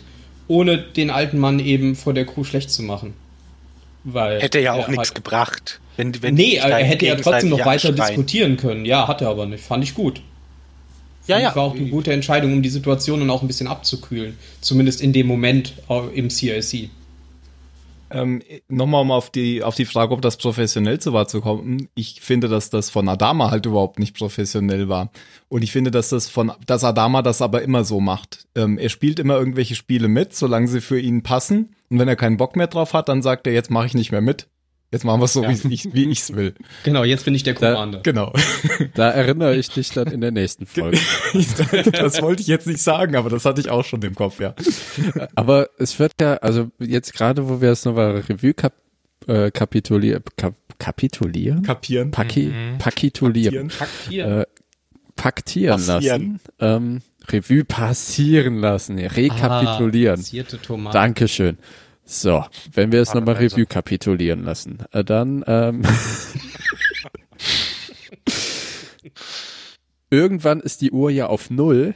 [0.50, 3.13] ohne den alten Mann eben vor der Crew schlecht zu machen.
[4.04, 5.80] Weil Hätte ja auch nichts halt- gebracht.
[5.96, 8.84] Wenn, wenn Nee, er hätte ja trotzdem noch weiter diskutieren können.
[8.84, 9.63] Ja, hat er aber nicht.
[9.63, 10.22] Fand ich gut.
[11.27, 11.49] Ja, ja.
[11.49, 14.38] ich War auch eine gute Entscheidung, um die Situation dann auch ein bisschen abzukühlen.
[14.62, 16.89] Zumindest in dem Moment äh, im CIC.
[18.13, 21.89] Ähm, Nochmal um auf die, auf die Frage, ob das professionell so war zu kommen.
[21.95, 25.12] Ich finde, dass das von Adama halt überhaupt nicht professionell war.
[25.49, 28.45] Und ich finde, dass das von, dass Adama das aber immer so macht.
[28.55, 31.75] Ähm, er spielt immer irgendwelche Spiele mit, solange sie für ihn passen.
[31.89, 34.12] Und wenn er keinen Bock mehr drauf hat, dann sagt er, jetzt mache ich nicht
[34.12, 34.47] mehr mit.
[34.93, 36.53] Jetzt machen wir es so, wie ich wie ich's will.
[36.84, 38.01] Genau, jetzt bin ich der Commander.
[38.03, 38.32] Genau.
[38.93, 40.99] Da erinnere ich dich dann in der nächsten Folge.
[41.91, 44.53] das wollte ich jetzt nicht sagen, aber das hatte ich auch schon im Kopf, ja.
[45.34, 48.73] Aber es wird ja, also jetzt gerade, wo wir das nochmal Revue kap
[49.27, 51.63] äh, kapitulieren, kap kapitulieren?
[51.63, 52.12] Kapieren.
[52.12, 53.69] Paki pakitulieren.
[53.69, 54.41] Paktieren.
[54.41, 54.45] Äh,
[55.15, 56.39] paktieren Passieren.
[56.60, 56.84] lassen.
[56.86, 58.99] Ähm, Revue passieren lassen.
[58.99, 60.17] ja, Rekapitulieren.
[60.19, 60.93] Passierte Tomaten.
[60.93, 61.58] Dankeschön.
[62.05, 63.55] So, wenn wir es nochmal Paradiese.
[63.55, 65.83] Revue kapitulieren lassen, äh, dann ähm,
[70.09, 71.95] irgendwann ist die Uhr ja auf Null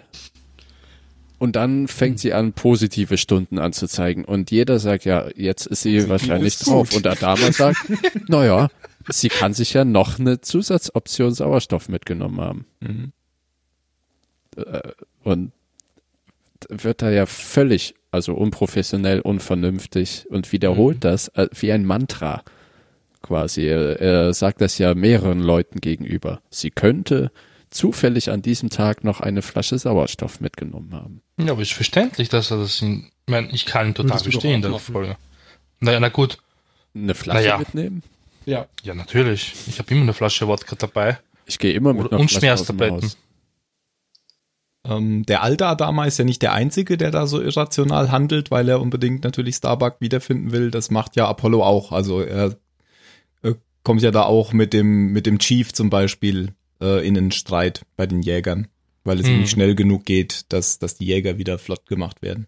[1.39, 6.09] und dann fängt sie an, positive Stunden anzuzeigen und jeder sagt, ja, jetzt ist sie
[6.09, 6.97] wahrscheinlich ist drauf gut.
[6.97, 7.77] und Adama sagt,
[8.27, 8.69] naja,
[9.09, 12.65] sie kann sich ja noch eine Zusatzoption Sauerstoff mitgenommen haben.
[12.79, 13.11] Mhm.
[14.55, 14.91] Äh,
[15.23, 15.51] und
[16.69, 22.43] wird da ja völlig, also unprofessionell, unvernünftig und wiederholt das äh, wie ein Mantra
[23.21, 23.65] quasi.
[23.65, 26.41] Er, er sagt das ja mehreren Leuten gegenüber.
[26.49, 27.31] Sie könnte
[27.69, 31.21] zufällig an diesem Tag noch eine Flasche Sauerstoff mitgenommen haben.
[31.37, 34.61] Ja, aber ist verständlich, dass er das in, ich meine, ich kann ihn total verstehen,
[34.61, 34.73] der.
[34.79, 35.15] Folge.
[35.79, 36.37] Naja, na gut.
[36.95, 37.57] Eine Flasche Naja.
[37.59, 38.01] mitnehmen?
[38.45, 38.65] Ja.
[38.83, 39.53] Ja, natürlich.
[39.67, 41.19] Ich habe immer eine Flasche Wodka dabei.
[41.45, 43.03] Ich gehe immer mit Oder- einer und Flasche aus dem Schmerztabletten.
[43.03, 43.17] Haus.
[44.87, 48.69] Ähm, der alte Adama ist ja nicht der Einzige, der da so irrational handelt, weil
[48.69, 50.71] er unbedingt natürlich Starbuck wiederfinden will.
[50.71, 51.91] Das macht ja Apollo auch.
[51.91, 52.55] Also er
[53.43, 57.31] äh, kommt ja da auch mit dem, mit dem Chief zum Beispiel äh, in einen
[57.31, 58.67] Streit bei den Jägern,
[59.03, 59.33] weil es Hm.
[59.33, 62.47] ihm nicht schnell genug geht, dass, dass die Jäger wieder flott gemacht werden.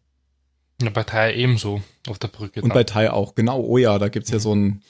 [0.81, 2.61] Ja, bei Tai ebenso auf der Brücke.
[2.61, 2.75] Und dann.
[2.75, 4.81] bei Tai auch, genau, oh ja, da gibt's ja so ein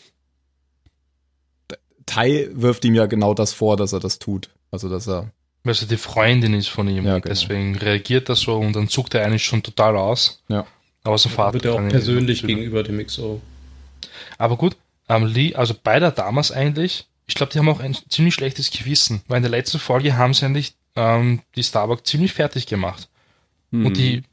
[2.06, 4.50] Tai wirft ihm ja genau das vor, dass er das tut.
[4.72, 5.32] Also dass er
[5.64, 7.06] weil sie die Freundin ist von ihm.
[7.06, 7.28] Ja, genau.
[7.28, 10.42] Deswegen reagiert er so und dann zuckt er eigentlich schon total aus.
[10.48, 10.66] Ja.
[11.04, 13.42] Aber Vater Wird er auch persönlich gegenüber dem XO.
[14.38, 14.76] Aber gut,
[15.08, 19.22] ähm, Lee, also beide damals eigentlich, ich glaube, die haben auch ein ziemlich schlechtes Gewissen,
[19.28, 23.08] weil in der letzten Folge haben sie eigentlich ähm, die Starbuck ziemlich fertig gemacht.
[23.72, 23.86] Mhm.
[23.86, 24.24] Und die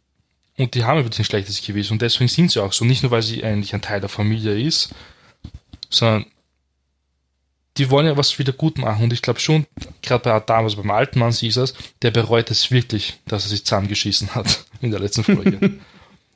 [0.59, 2.85] und die haben wirklich ein schlechtes Gewissen und deswegen sind sie auch so.
[2.85, 4.91] Nicht nur, weil sie eigentlich ein Teil der Familie ist,
[5.91, 6.27] sondern
[7.79, 9.05] die wollen ja was wieder gut machen.
[9.05, 9.67] Und ich glaube schon,
[10.03, 13.45] gerade bei Adam, also beim alten Mann siehst du es, der bereut es wirklich, dass
[13.45, 15.75] er sich zusammengeschissen hat in der letzten Folge.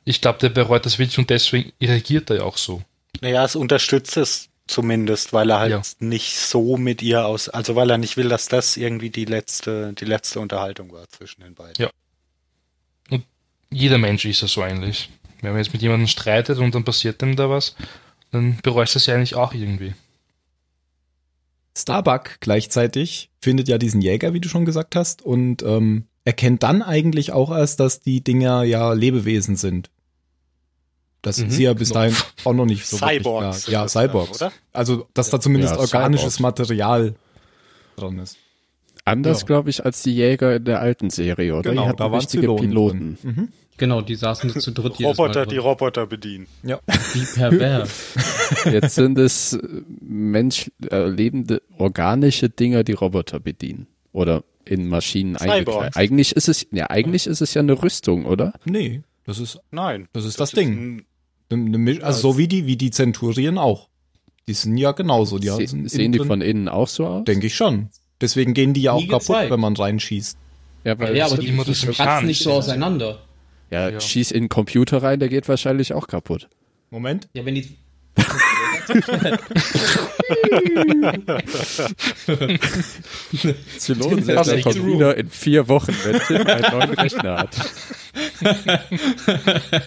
[0.05, 2.81] ich glaube, der bereut das wirklich und deswegen reagiert er ja auch so.
[3.21, 5.81] Naja, es unterstützt es zumindest, weil er halt Ja.
[5.99, 9.93] nicht so mit ihr aus, also weil er nicht will, dass das irgendwie die letzte,
[9.93, 11.75] die letzte Unterhaltung war zwischen den beiden.
[11.77, 11.89] Ja.
[13.73, 15.09] Jeder Mensch ist ja so eigentlich.
[15.41, 17.75] Wenn man jetzt mit jemandem streitet und dann passiert dem da was,
[18.31, 19.93] dann bereust du es ja eigentlich auch irgendwie.
[21.77, 26.81] Starbuck gleichzeitig findet ja diesen Jäger, wie du schon gesagt hast, und ähm, erkennt dann
[26.81, 29.89] eigentlich auch erst, dass die Dinger ja Lebewesen sind.
[31.21, 31.47] Das Mhm.
[31.49, 33.67] ist ja bis dahin auch noch nicht so Cyborgs.
[33.67, 34.37] Ja, sind das Cyborgs.
[34.39, 34.55] dann, oder?
[34.73, 36.59] Also, dass da zumindest Ja, organisches Cyborgs.
[36.59, 37.15] Material
[37.95, 38.37] dran ist.
[39.05, 39.47] Anders, Ja.
[39.47, 41.69] glaube ich, als die Jäger in der alten Serie, oder?
[41.71, 43.17] Genau, die hatten da waren richtige Piloten.
[43.23, 43.47] Mhm.
[43.77, 45.57] Genau, die saßen so zu dritt jedes Roboter, die.
[45.57, 46.47] Roboter bedienen.
[46.63, 46.79] Ja.
[47.13, 48.13] Wie pervers.
[48.65, 49.59] Jetzt sind es äh,
[50.01, 53.87] Mensch, äh, lebende, organische Dinger, die Roboter bedienen.
[54.13, 55.95] Oder in Maschinen eingekleidet.
[55.97, 58.53] Eigentlich ist es, ja, eigentlich ist es ja eine Rüstung, oder?
[58.65, 60.07] Nee, das ist Nein.
[60.13, 61.03] Das ist das Ding.
[61.49, 63.89] ein- eine, eine also so wie die, wie die Zenturien auch.
[64.47, 65.39] Die sind ja genauso.
[65.39, 67.23] Die Se sind sehen die drin- von innen auch so aus?
[67.25, 67.89] Denke ich schon.
[68.21, 69.51] Deswegen gehen die ja auch kaputt, gezeigt.
[69.51, 70.37] wenn man reinschießt.
[70.83, 72.55] Ja, weil ja, das- aber die, die das mechanisch nicht so ist.
[72.57, 73.19] auseinander.
[73.71, 73.99] Ja, Ja.
[73.99, 76.47] schieß in den Computer rein, der geht wahrscheinlich auch kaputt.
[76.89, 77.27] Moment.
[77.33, 77.77] Ja, wenn die.
[83.77, 84.93] Echt kommt true.
[84.95, 87.55] wieder in vier Wochen, wenn Tim einen neuen Rechner hat.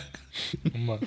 [0.74, 0.98] Oh Mann.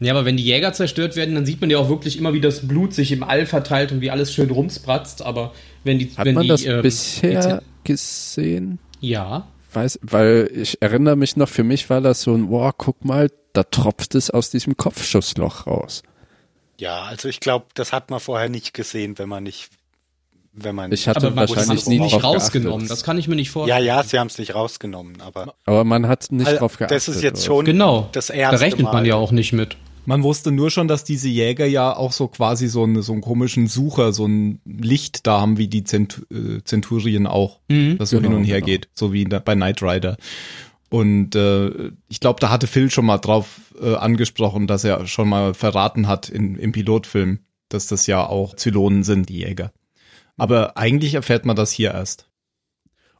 [0.00, 2.40] Ja, aber wenn die Jäger zerstört werden, dann sieht man ja auch wirklich immer, wie
[2.40, 5.22] das Blut sich im All verteilt und wie alles schön rumspratzt.
[5.22, 5.52] Aber
[5.84, 6.10] wenn die.
[6.16, 8.78] Hat wenn man die, das ähm, bisher gesehen?
[9.00, 9.48] Ja.
[9.72, 13.30] Weiß, weil ich erinnere mich noch, für mich war das so ein, wow, guck mal,
[13.52, 16.02] da tropft es aus diesem Kopfschussloch raus.
[16.78, 19.68] Ja, also ich glaube, das hat man vorher nicht gesehen, wenn man nicht,
[20.52, 20.92] wenn man.
[20.92, 22.78] Ich hatte Aber wahrscheinlich haben es nie nicht rausgenommen.
[22.78, 22.90] geachtet.
[22.92, 23.84] Das kann ich mir nicht ja, vorstellen.
[23.84, 26.96] ja, sie haben es nicht rausgenommen, aber Aber man hat nicht Also, drauf geachtet.
[26.96, 28.08] das ist jetzt schon Genau.
[28.12, 28.92] das Da erste rechnet Mal.
[28.92, 29.76] man ja auch nicht mit.
[30.08, 33.20] Man wusste nur schon, dass diese Jäger ja auch so quasi so, eine, so einen
[33.20, 37.98] komischen Sucher, so ein Licht da haben, wie die Zent äh, Zenturien auch, Mhm.
[37.98, 38.66] das so Genau, hin und her genau.
[38.68, 40.16] geht, so wie bei Knight Rider.
[40.88, 45.28] Und äh, ich glaube, da hatte Phil schon mal drauf äh, angesprochen, dass er schon
[45.28, 49.72] mal verraten hat in, im Pilotfilm, dass das ja auch Zylonen sind, die Jäger.
[50.38, 52.27] Aber eigentlich erfährt man das hier erst.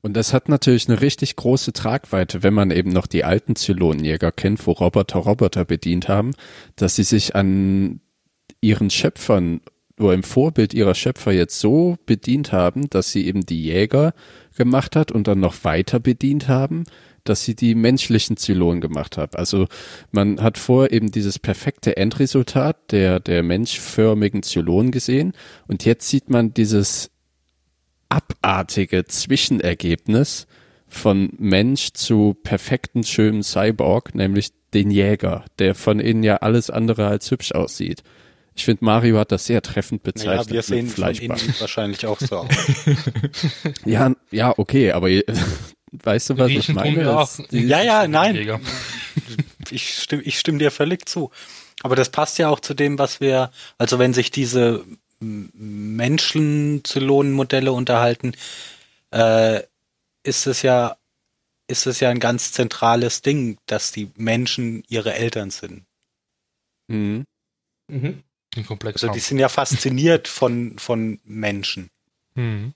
[0.09, 4.33] Und das hat natürlich eine richtig große Tragweite, wenn man eben noch die alten Zylonenjäger
[4.33, 6.31] kennt, wo Roboter Roboter bedient haben,
[6.77, 8.01] dass sie sich an
[8.62, 9.61] ihren Schöpfern
[10.01, 14.14] oder im Vorbild ihrer Schöpfer jetzt so bedient haben, dass sie eben die Jäger
[14.57, 16.85] gemacht hat und dann noch weiter bedient haben,
[17.25, 19.37] dass sie die menschlichen Zylonen gemacht hat.
[19.37, 19.66] Also
[20.11, 25.35] man hat vor eben dieses perfekte Endresultat der, der menschförmigen Zylonen gesehen
[25.66, 27.11] und jetzt sieht man dieses
[28.09, 30.47] abartige Zwischenergebnis
[30.88, 37.07] von Mensch zu perfekten, schönen Cyborg, nämlich den Jäger, der von innen ja alles andere
[37.07, 38.03] als hübsch aussieht.
[38.55, 40.37] Ich finde, Mario hat das sehr treffend bezeichnet.
[40.37, 42.49] Naja, wir sehen von innen wahrscheinlich auch so aus.
[43.85, 45.09] Ja, ja, okay, aber
[45.92, 47.16] weißt du, was ich Riechen tun meine?
[47.16, 47.31] auch.
[47.51, 48.61] Ja, ja, nein.
[49.71, 51.31] Ich stimme, ich stimme dir völlig zu.
[51.83, 54.85] Aber das passt ja auch zu dem, was wir, also wenn sich diese
[55.20, 58.35] M- Menschen-Zylonen-Modelle unterhalten,
[59.11, 59.62] äh,
[60.22, 60.96] ist es ja,
[61.68, 65.85] ist es ja ein ganz zentrales Ding, dass die Menschen ihre Eltern sind.
[66.88, 67.24] Mhm.
[67.90, 68.22] Mhm.
[68.83, 71.90] Also die sind ja fasziniert von, von Menschen.
[72.35, 72.74] mhm.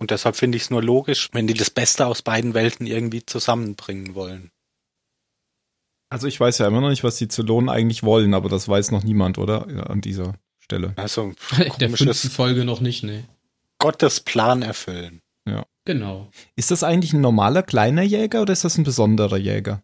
[0.00, 3.26] Und deshalb finde ich es nur logisch, wenn die das Beste aus beiden Welten irgendwie
[3.26, 4.52] zusammenbringen wollen.
[6.08, 8.92] Also ich weiß ja immer noch nicht, was die Zylonen eigentlich wollen, aber das weiß
[8.92, 9.68] noch niemand, oder?
[9.68, 10.34] Ja, an dieser
[10.68, 10.92] Stelle.
[10.96, 13.24] Also In der fünften Folge noch nicht, nee.
[13.78, 15.22] Gottes Plan erfüllen.
[15.88, 16.28] Genau.
[16.54, 19.80] Ist das eigentlich ein normaler kleiner Jäger oder ist das ein besonderer Jäger?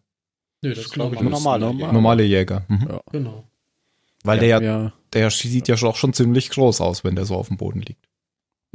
[0.61, 1.59] Nö, das glaube ich, normal.
[1.59, 1.59] normal.
[1.59, 1.93] normal.
[1.93, 2.63] Normale Jäger.
[2.67, 2.87] Mhm.
[2.87, 3.01] Ja.
[3.11, 3.43] Genau.
[4.23, 7.25] Weil Ja, der, ja, ja, der sieht ja auch schon ziemlich groß aus, wenn der
[7.25, 8.04] so auf dem Boden liegt.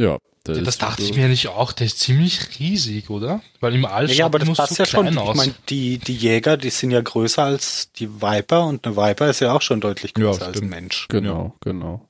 [0.00, 1.08] Ja, das, Ja, das dachte so.
[1.10, 1.72] ich mir nicht auch.
[1.72, 3.42] Der ist ziemlich riesig, oder?
[3.60, 5.02] Weil im All Ja, aber das passt so ja schon.
[5.02, 5.36] klein Ich aus.
[5.36, 9.40] meine, die, die Jäger, die sind ja größer als die Viper und eine Viper ist
[9.40, 10.68] ja auch schon deutlich Ja, größer als ein.
[10.68, 11.06] Mensch.
[11.08, 12.06] Genau, genau.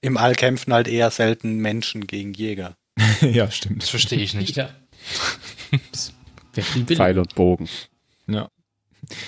[0.00, 2.76] Im All kämpfen halt eher selten Menschen gegen Jäger.
[3.20, 3.82] ja, stimmt.
[3.82, 4.56] das verstehe ich nicht.
[4.56, 4.70] Ja.
[6.86, 7.68] Pfeil und Bogen.
[8.26, 8.48] Ja.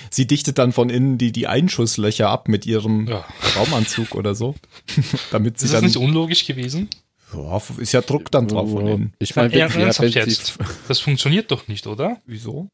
[0.09, 3.25] Sie dichtet dann von innen die, die Einschusslöcher ab mit ihrem Ja.
[3.55, 4.55] Raumanzug oder so.
[5.31, 5.87] Damit sie Ist das dann.
[5.87, 6.89] nicht unlogisch gewesen?
[7.33, 9.13] Ja, ist ja Druck dann drauf von innen.
[9.19, 10.57] Ich meine, Ja, ernsthaft jetzt.
[10.87, 12.17] Das funktioniert doch nicht, oder?
[12.25, 12.67] Wieso?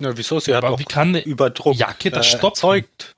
[0.00, 0.40] Ja, wieso?
[0.40, 3.14] Sie hat Aber auch wie kann Überdruck Jacke das äh, erzeugt.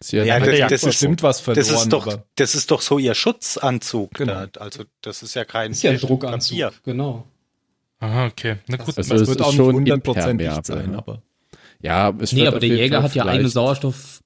[0.00, 1.64] sie hat Ja, Hat das- Jagd das ist- bestimmt was verloren.
[1.68, 4.14] Das ist doch, aber das ist doch so ihr Schutzanzug.
[4.14, 4.46] Genau.
[4.46, 4.60] Da.
[4.60, 6.08] Also das ist ja kein Ist ja ein Papier.
[6.08, 6.72] Druckanzug.
[6.84, 7.24] Genau.
[8.00, 8.56] Aha, okay.
[8.66, 8.88] Na gut.
[8.98, 10.98] Also das es wird ist auch nicht schon hundertprozentig sein, ne?
[10.98, 11.22] aber.
[11.80, 14.20] ja, es Nee, wird aber der Jäger Fall hat ja vielleicht- Sauerstoff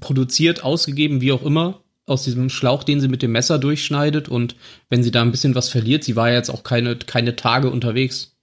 [0.00, 4.28] produziert, ausgegeben, wie auch immer, aus diesem Schlauch, den sie mit dem Messer durchschneidet.
[4.28, 4.56] Und
[4.88, 7.70] wenn sie da ein bisschen was verliert, sie war ja jetzt auch keine, keine Tage
[7.70, 8.36] unterwegs.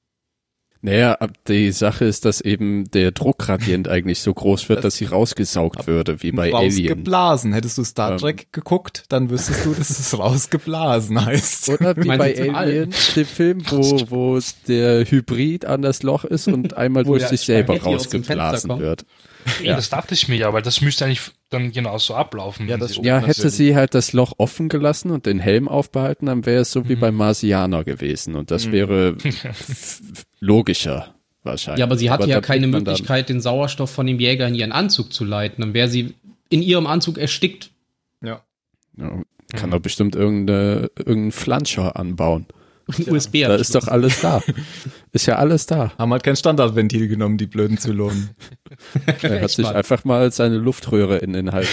[0.79, 5.05] Naja, ab- die Sache ist, dass eben der Druckgradient eigentlich so groß wird, dass sie
[5.05, 6.89] rausgesaugt würde, wie bei Alien.
[6.91, 7.51] Rausgeblasen.
[7.53, 8.17] Hättest du Star Ähm.
[8.19, 11.69] Trek geguckt, dann wüsstest du, dass es rausgeblasen heißt.
[11.69, 16.77] Oder wie bei Alien, dem Film, wo, wo der Hybrid an das Loch ist und
[16.77, 19.03] einmal durch sich selber rausgeblasen wird.
[19.63, 19.75] Ja.
[19.75, 22.67] Das dachte ich mir ja, weil das müsste eigentlich dann genauso ablaufen.
[22.67, 26.25] Ja, das- sie- Ja, hätte sie halt das Loch offen gelassen und den Helm aufbehalten,
[26.25, 26.99] dann wäre es so wie Mhm.
[26.99, 30.01] beim Marsianer gewesen und das wäre f-
[30.39, 31.79] logischer wahrscheinlich.
[31.79, 34.71] Ja, aber sie hatte Aber ja keine Möglichkeit, den Sauerstoff von dem Jäger in ihren
[34.71, 35.61] Anzug zu leiten.
[35.61, 36.13] Dann wäre sie
[36.49, 37.71] in ihrem Anzug erstickt.
[38.21, 38.41] Ja.
[38.97, 39.21] Ja,
[39.55, 42.45] kann doch bestimmt irgendeine, irgendeinen Flanscher anbauen.
[42.87, 44.41] Ein USB Da ist doch alles da.
[45.11, 45.91] Ist ja alles da.
[45.97, 48.31] Haben halt kein Standardventil genommen, die blöden Zylonen.
[49.21, 51.69] Er hat sich einfach mal seine Luftröhre in den Hals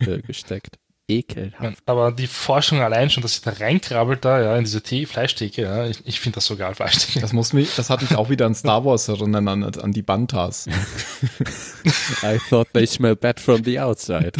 [0.00, 0.78] äh, gesteckt.
[1.10, 1.82] Ekelhaft.
[1.86, 5.62] Aber die Forschung allein schon, dass sie da reinkrabbelt da, ja, in diese Tee, Fleischtheke,
[5.62, 7.20] ja, ich, ich finde das so geil, Fleischtheke.
[7.20, 10.02] Das muss mich, das hat mich auch wieder an Star Wars erinnern, an, an die
[10.02, 10.66] Bantas.
[12.22, 14.32] I thought they smell bad from the outside.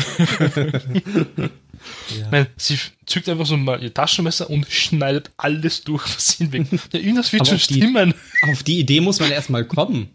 [2.10, 6.44] Ich meine, sie zückt einfach so mal ihr Taschenmesser und schneidet alles durch, was sie
[6.44, 6.66] hinweg.
[6.92, 8.14] Ja, irgendwas wird Aber schon auf die- stimmen.
[8.50, 10.08] Auf die Idee muss man erstmal kommen.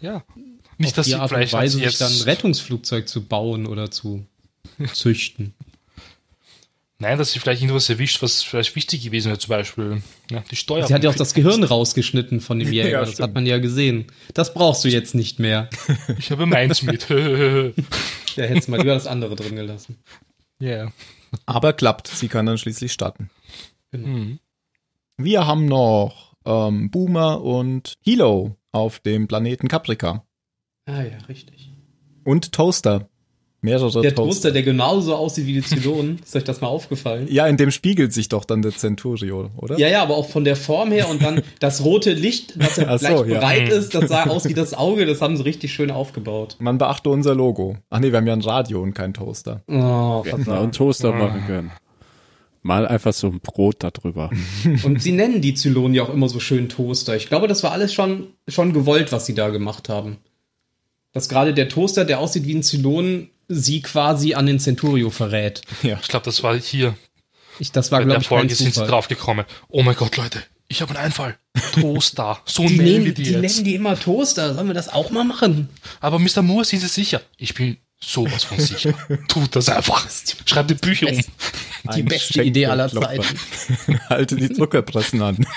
[0.00, 0.24] Ja.
[0.78, 3.66] Nicht, Auf dass die sie Art und vielleicht Weise, sich dann ein Rettungsflugzeug zu bauen
[3.66, 4.26] oder zu
[4.92, 5.54] züchten.
[6.98, 10.56] nein, dass sie vielleicht irgendwas erwischt, was vielleicht wichtig gewesen wäre, zum Beispiel ja, die
[10.56, 10.86] Steuer.
[10.86, 13.28] Sie hat ja auch das Gehirn rausgeschnitten von dem Jäger, Ja, das stimmt.
[13.28, 14.06] hat man ja gesehen.
[14.34, 15.68] Das brauchst du jetzt nicht mehr.
[16.18, 17.06] Ich habe meins mit.
[18.36, 19.96] Ja, hättest mal lieber das andere drin gelassen.
[20.58, 20.92] Ja.
[21.46, 23.30] Aber klappt, sie kann dann schließlich starten.
[23.92, 24.38] Hm.
[25.16, 30.24] Wir haben noch ähm, Boomer und Hilo auf dem Planeten Caprica.
[30.86, 31.72] Ah ja, richtig.
[32.24, 33.08] Und Toaster.
[33.64, 37.28] Mehrere Der Toaster, der genauso aussieht wie die Zylonen, ist euch das mal aufgefallen?
[37.30, 39.78] Ja, in dem spiegelt sich doch dann der Centurio, oder?
[39.78, 42.84] Ja, ja, aber auch von der Form her und dann das rote Licht, das ja
[42.88, 43.40] Ach so, gleich ja.
[43.40, 46.56] breit ist, das sah aus wie das Auge, das haben sie richtig schön aufgebaut.
[46.58, 47.78] Man beachte unser Logo.
[47.88, 49.62] Ach nee, wir haben ja ein Radio und kein Toaster.
[49.66, 50.60] Oh, Na, verdammt.
[50.60, 51.70] und Toaster machen können.
[52.60, 54.30] Mal einfach so ein Brot da drüber.
[54.84, 57.16] Und sie nennen die Zylonen ja auch immer so schön Toaster.
[57.16, 60.18] Ich glaube, das war alles schon, schon gewollt, was sie da gemacht haben.
[61.14, 65.62] Dass gerade der Toaster, der aussieht wie ein Zylon, sie quasi an den Centurio verrät.
[65.82, 65.98] Ja.
[66.02, 66.94] Ich glaube, das war hier.
[67.58, 69.44] Ich, das war, glaube ich, kein Folge sind sie draufgekommen.
[69.68, 71.36] Oh mein Gott, Leute, ich habe einen Einfall.
[71.72, 72.40] Toaster.
[72.46, 73.40] So Die, nennen wir die, die jetzt.
[73.40, 74.54] nennen die immer Toaster.
[74.54, 75.68] Sollen wir das auch mal machen?
[76.00, 76.42] Aber Mr.
[76.42, 77.20] Moore, sind Sie sicher?
[77.36, 78.94] Ich bin sowas von sicher.
[79.28, 80.06] Tut das einfach.
[80.46, 81.20] Schreibt die Bücher um.
[81.94, 82.88] Die beste Idee aller.
[82.90, 83.24] Zeiten.
[84.08, 85.46] Halte die Druckerpressen an.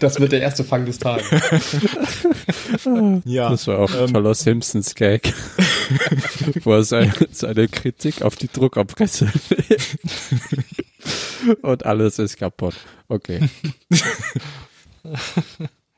[0.00, 1.26] Das wird der erste Fang des Tages.
[3.24, 3.50] Ja.
[3.50, 5.32] Das war auch ein toller Simpsons-Gag.
[6.62, 9.30] wo er seine, seine Kritik auf die Druckerpresse
[11.62, 12.74] Und alles ist kaputt.
[13.08, 13.48] Okay.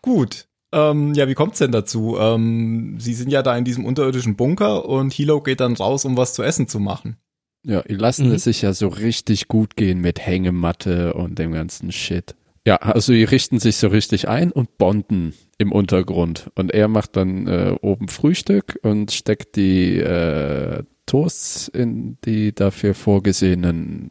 [0.03, 0.47] Gut.
[0.73, 2.17] Ähm, ja, wie kommt's denn dazu?
[2.19, 6.17] Ähm, Sie sind ja da in diesem unterirdischen Bunker und Hilo geht dann raus, um
[6.17, 7.17] was zu essen zu machen.
[7.65, 8.35] Ja, die lassen Mhm.
[8.35, 12.35] es sich ja so richtig gut gehen mit Hängematte und dem ganzen Shit.
[12.67, 16.51] Ja, also die richten sich so richtig ein und bonden im Untergrund.
[16.55, 22.95] Und er macht dann äh, oben Frühstück und steckt die äh, Toasts in die dafür
[22.95, 24.11] vorgesehenen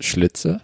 [0.00, 0.60] Schlitze.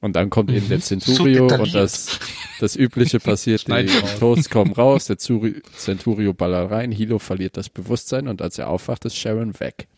[0.00, 2.20] Und dann kommt eben der Centurio So und das,
[2.60, 3.66] das Übliche passiert.
[3.66, 3.86] Die.
[4.18, 8.68] Toasts kommen raus, der Zuri- Centurio ballert rein, Hilo verliert das Bewusstsein und als er
[8.68, 9.88] aufwacht, ist Sharon weg.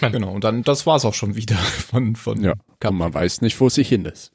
[0.00, 0.32] Genau.
[0.32, 1.54] Und dann, das war's auch schon wieder
[1.90, 2.54] von, von Ja,
[2.84, 4.32] und man weiß nicht, wo sie hin ist.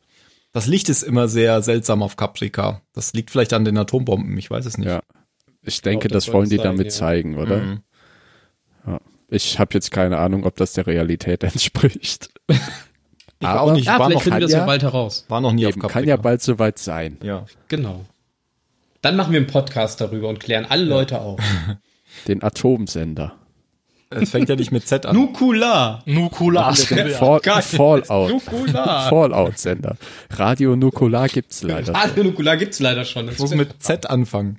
[0.52, 2.82] Das Licht ist immer sehr seltsam auf Caprica.
[2.94, 4.88] Das liegt vielleicht an den Atombomben, ich weiß es nicht.
[4.88, 5.02] Ja.
[5.62, 6.92] Ich denke, das das wollen die sein, damit ja.
[6.92, 7.58] zeigen, oder?
[7.58, 7.80] Mhm.
[9.32, 12.30] Ich habe jetzt keine Ahnung, ob das der Realität entspricht.
[13.42, 15.26] Ich war auch nicht, Ja, war, vielleicht noch, finden wir das ja- ja bald heraus.
[15.30, 16.00] war noch nie auf Eben, Caprica.
[16.00, 17.18] kann ja bald soweit sein.
[17.24, 17.46] Ja.
[17.70, 18.06] Genau.
[19.02, 21.40] Dann machen wir einen Podcast darüber und klären alle Leute auf.
[22.28, 23.34] Den Atomsender.
[24.12, 25.16] Es fängt ja nicht mit Z an.
[25.16, 26.02] Nukula.
[26.06, 26.74] Nukular.
[26.74, 28.30] Den Fall, Fallout.
[28.32, 29.02] Nukula.
[29.10, 29.96] Fallout-Sender.
[30.32, 31.96] Radio Nukular gibt's leider.
[31.96, 33.28] Ah, Nukula gibt's leider schon.
[33.28, 34.58] Das Ich muss mit Z anfangen.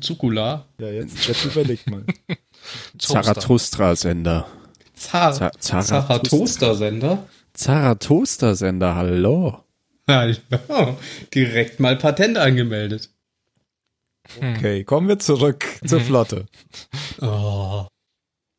[0.00, 0.66] Zukula.
[0.78, 2.04] Ja, jetzt, jetzt überleg mal.
[2.98, 4.46] Zarathustra-Sender.
[5.10, 5.82] Zar Za- Zarathustra.
[5.82, 7.26] Zarathustra-Sender.
[7.54, 9.60] Zarathustra-Sender, hallo.
[10.08, 10.30] Ja,
[11.32, 13.08] direkt mal Patent angemeldet.
[14.38, 16.46] Okay, kommen wir zurück zur Flotte.
[17.22, 17.86] Oh.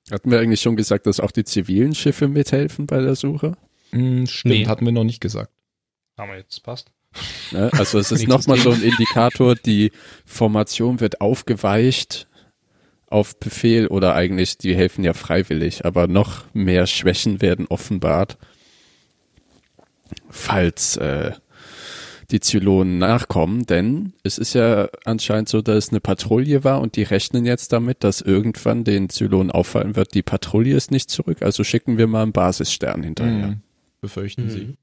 [0.10, 3.58] Hatten wir eigentlich schon gesagt, dass auch die zivilen Schiffe mithelfen bei der Suche?
[3.92, 4.66] Hm, stimmt, Nee.
[4.68, 5.52] hatten wir noch nicht gesagt.
[6.18, 6.92] Haben wir jetzt, passt.
[7.52, 7.70] Ne?
[7.74, 9.92] Also es ist nochmal so ein Indikator, die
[10.26, 12.28] Formation wird aufgeweicht
[13.16, 18.38] auf Befehl oder eigentlich, die helfen ja freiwillig, aber noch mehr Schwächen werden offenbart,
[20.30, 21.32] falls äh,
[22.30, 26.98] die Zylonen nachkommen, denn es ist ja anscheinend so, dass es eine Patrouille war und
[26.98, 31.42] die rechnen jetzt damit, dass irgendwann den Zylonen auffallen wird, die Patrouille ist nicht zurück,
[31.42, 33.48] also schicken wir mal einen Basisstern hinterher.
[33.48, 33.62] Mhm.
[34.02, 34.76] Befürchten sie.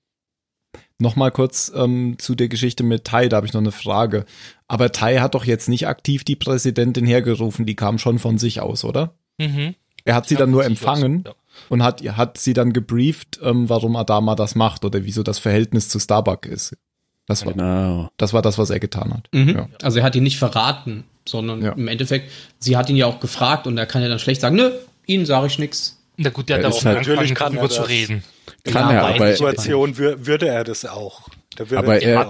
[1.03, 4.25] Nochmal kurz ähm, zu der Geschichte mit Tai, da habe ich noch eine Frage.
[4.69, 8.61] Aber Tai hat doch jetzt nicht aktiv die Präsidentin hergerufen, die kam schon von sich
[8.61, 9.13] aus, oder?
[9.37, 9.75] Mhm.
[10.05, 11.33] Er hat sie dann nur empfangen ja.
[11.69, 15.89] und hat, hat sie dann gebrieft, ähm, warum Adama das macht oder wieso das Verhältnis
[15.89, 16.77] zu Starbuck ist.
[17.27, 18.09] Das war, Genau.
[18.17, 19.29] das war das, was er getan hat.
[19.33, 19.49] Mhm.
[19.57, 19.69] Ja.
[19.83, 21.73] Also er hat ihn nicht verraten, sondern Ja.
[21.73, 22.31] im Endeffekt,
[22.61, 24.71] sie hat ihn ja auch gefragt und er kann ja dann schlecht sagen, nö,
[25.07, 25.99] ihnen sage ich nix.
[26.17, 28.23] Na gut, der Ja, hat auch halt- Natürlich kann darüber er zu reden.
[28.65, 31.29] Kann in er, aber Situation wür würde er das auch.
[31.57, 32.29] Da würde Aber er-.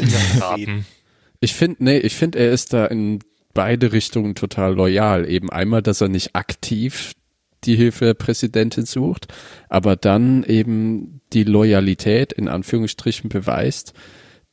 [1.41, 3.19] Ich finde, nee, ich finde, er ist da in
[3.55, 5.29] beide Richtungen total loyal.
[5.29, 7.13] Eben einmal, dass er nicht aktiv
[7.65, 9.27] die Hilfe der Präsidentin sucht,
[9.69, 13.93] aber dann eben die Loyalität in Anführungsstrichen beweist,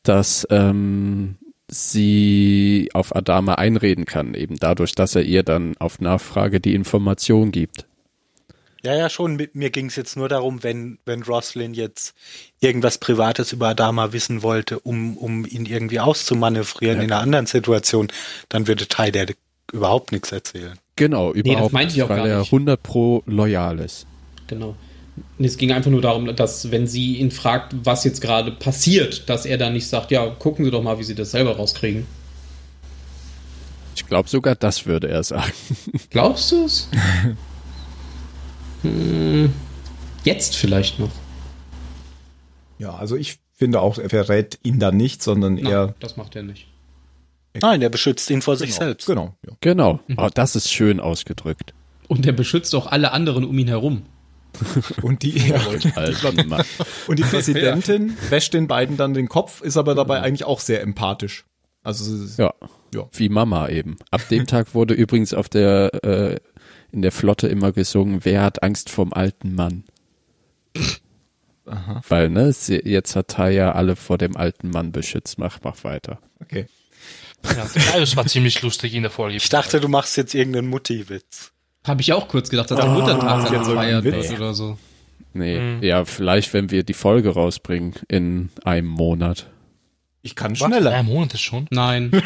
[0.04, 6.60] dass ähm, sie auf Adama einreden kann, eben dadurch, dass er ihr dann auf Nachfrage
[6.60, 7.86] die Information gibt.
[8.84, 9.36] Ja, ja, schon.
[9.36, 12.14] Mit mir ging es jetzt nur darum, wenn, wenn Roslin jetzt
[12.62, 17.04] irgendwas Privates über Adama wissen wollte, um, um ihn irgendwie auszumanövrieren Ja.
[17.04, 18.08] in einer anderen Situation,
[18.48, 19.28] dann würde Tai der
[19.74, 20.80] überhaupt nichts erzählen.
[20.96, 22.48] Genau, überhaupt meinte ich nicht, auch weil gar er nicht.
[22.54, 24.06] 100 pro loyal ist.
[24.48, 24.76] Genau.
[25.38, 29.30] Und Es ging einfach nur darum, dass wenn sie ihn fragt, was jetzt gerade passiert,
[29.30, 32.06] dass er dann nicht sagt, ja, gucken Sie doch mal, wie Sie das selber rauskriegen.
[33.96, 35.52] Ich glaube sogar, das würde er sagen.
[36.10, 36.88] Glaubst du es?
[38.82, 39.54] hm,
[40.24, 41.12] jetzt vielleicht noch.
[42.78, 45.96] Ja, also ich finde auch, er verrät ihn dann nicht, sondern Nein, er.
[46.00, 46.68] das macht er nicht.
[47.62, 49.06] Nein, der beschützt ihn vor sich genau, selbst.
[49.08, 49.54] Genau, ja.
[49.60, 50.00] Genau.
[50.18, 51.74] Oh, das ist schön ausgedrückt.
[52.08, 54.04] Und er beschützt auch alle anderen um ihn herum.
[55.04, 55.54] Und die,
[56.48, 56.66] Mann.
[57.08, 60.82] und die Präsidentin wäscht den beiden dann den Kopf, ist aber dabei eigentlich auch sehr
[60.82, 61.46] empathisch.
[61.84, 62.54] Also Ja.
[62.94, 63.08] Ja.
[63.14, 63.98] Wie Mama eben.
[64.10, 66.38] Ab dem Tag wurde übrigens auf der äh,
[66.92, 69.84] in der Flotte immer gesungen, wer hat Angst vorm alten Mann?
[71.66, 72.02] Aha.
[72.08, 75.38] Weil, ne, jetzt hat Taya alle vor dem alten Mann beschützt.
[75.38, 76.20] Mach, mach weiter.
[76.42, 76.66] okay.
[77.46, 77.66] Ja,
[78.00, 79.38] das war ziemlich lustig in der Folge.
[79.38, 81.52] Ich dachte, du machst jetzt irgendeinen Mutti-Witz.
[81.88, 84.30] Habe ich auch kurz gedacht, dass der Oh, Muttertag dann gefeiert Witz.
[84.30, 84.78] wird oder so.
[85.34, 85.84] Nee, Mhm.
[85.84, 89.48] ja, vielleicht, wenn wir die Folge rausbringen in einem Monat.
[90.22, 90.60] Ich kann Was?
[90.60, 90.92] schneller.
[90.92, 91.68] Drei Monate schon.
[91.72, 92.12] Nein.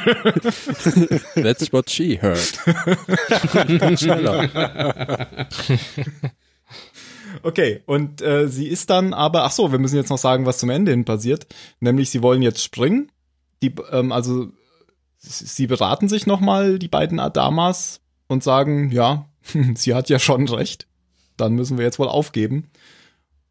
[1.35, 2.39] That's what she heard.
[3.99, 5.47] Schneller.
[7.41, 10.59] Okay, und äh, sie ist dann aber, ach so, wir müssen jetzt noch sagen, was
[10.59, 11.47] zum Ende hin passiert.
[11.79, 13.11] Nämlich, sie wollen jetzt springen.
[13.61, 14.47] Die, ähm, also,
[15.17, 19.25] sie sie beraten sich nochmal, die beiden Adamas, und sagen, ja,
[19.75, 20.87] sie hat ja schon recht.
[21.35, 22.69] Dann müssen wir jetzt wohl aufgeben.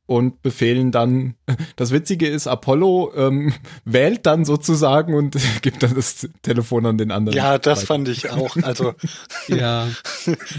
[0.07, 1.37] Und befehlen dann,
[1.77, 7.11] das Witzige ist, Apollo ähm, wählt dann sozusagen und gibt dann das Telefon an den
[7.11, 7.37] anderen.
[7.37, 7.87] Ja, das weiter.
[7.87, 8.57] fand ich auch.
[8.63, 8.95] Also,
[9.49, 9.89] Ja.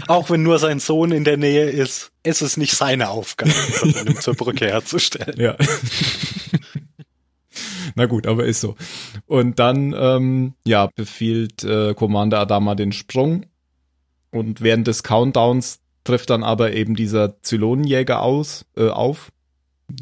[0.08, 3.52] auch wenn nur sein Sohn in der Nähe ist, ist es nicht seine Aufgabe,
[3.84, 5.38] ihn zur Brücke herzustellen.
[5.38, 5.56] Ja.
[7.94, 8.74] Na gut, aber ist so.
[9.26, 13.46] Und dann, ähm, ja, befiehlt äh, Commander Adama den Sprung.
[14.30, 19.32] Und während des Countdowns trifft dann aber eben dieser Zylonenjäger aus, äh, auf.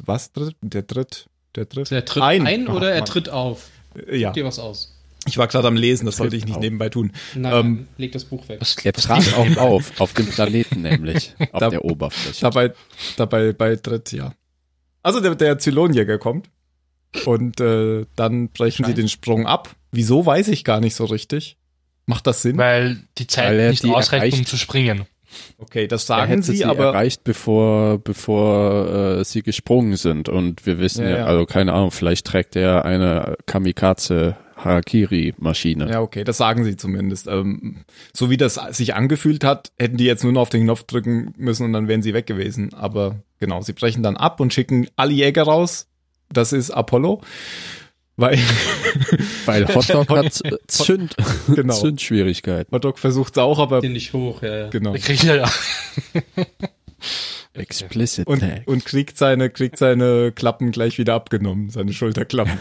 [0.04, 0.56] Was tritt?
[0.60, 1.26] Der tritt,
[1.56, 1.90] der trifft.
[1.90, 2.46] Der tritt Ein.
[2.46, 3.06] ein, oder er Mann.
[3.06, 3.68] tritt auf.
[4.06, 4.96] Äh, ja, Guck dir was aus.
[5.26, 6.60] ich war gerade am Lesen, das sollte ich nicht auf.
[6.60, 7.12] nebenbei tun.
[7.34, 8.60] Nein, Ähm, leg das Buch weg.
[8.60, 12.40] Was, Er trat auch auf, auf dem Planeten nämlich, auf Da- der Oberfläche.
[12.42, 12.72] Dabei,
[13.16, 14.32] dabei, bei tritt, ja.
[15.02, 16.48] Also der, der Zylonenjäger kommt
[17.26, 19.74] und äh, dann brechen sie den Sprung ab.
[19.90, 21.56] Wieso, weiß ich gar nicht so richtig.
[22.06, 22.56] Macht das Sinn?
[22.56, 24.48] Weil die Zeit Weil er nicht die ausreicht, um erreicht.
[24.48, 25.06] zu springen.
[25.58, 30.28] Okay, das er sagen hätte sie, sie aber erreicht, bevor, bevor äh, sie gesprungen sind.
[30.28, 31.24] Und wir wissen Ja, ja, ja.
[31.26, 35.90] also keine Ahnung, vielleicht trägt er eine Kamikaze Harakiri-Maschine.
[35.90, 37.26] Ja, okay, das sagen sie zumindest.
[37.26, 40.84] Ähm, so wie das sich angefühlt hat, hätten die jetzt nur noch auf den Knopf
[40.84, 42.72] drücken müssen und dann wären sie weg gewesen.
[42.74, 45.88] Aber genau, sie brechen dann ab und schicken alle Jäger raus.
[46.32, 47.20] Das ist Apollo.
[48.16, 48.38] Weil
[49.46, 51.16] Weil Hotdog hat Zünd,
[51.54, 51.74] Genau.
[51.74, 52.72] Zündschwierigkeiten.
[52.74, 54.68] Hotdog versucht es auch, aber Den nicht hoch, ja, ja.
[54.68, 54.92] genau.
[54.92, 55.50] Der kriegt ja, ja.
[57.54, 62.58] Explicit Und, und kriegt seine, kriegt seine Klappen gleich wieder abgenommen, seine Schulterklappen.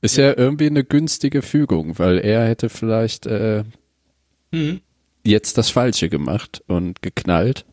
[0.00, 3.64] Ist ja irgendwie eine günstige Fügung, weil er hätte vielleicht äh,
[4.52, 4.80] Mhm.
[5.24, 7.66] jetzt das Falsche gemacht und geknallt.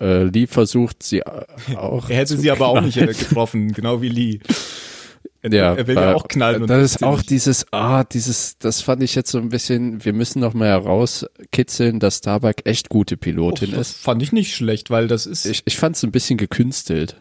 [0.00, 2.08] Äh, Lee versucht sie auch.
[2.10, 4.38] Er hätte zu sie aber auch nicht getroffen, genau wie Lee.
[5.42, 6.62] Er, Ja, er will ja auch knallen.
[6.62, 10.12] und Das ist auch dieses, ah, dieses, das fand ich jetzt so ein bisschen, wir
[10.12, 13.98] müssen noch mal herauskitzeln, dass Starbuck echt gute Pilotin Oh, das ist.
[14.00, 15.46] fand ich nicht schlecht, weil das ist.
[15.46, 17.16] Ich, ich fand es ein bisschen gekünstelt.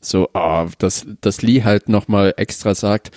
[0.00, 3.12] So, ah, dass, dass Lee halt noch mal extra sagt,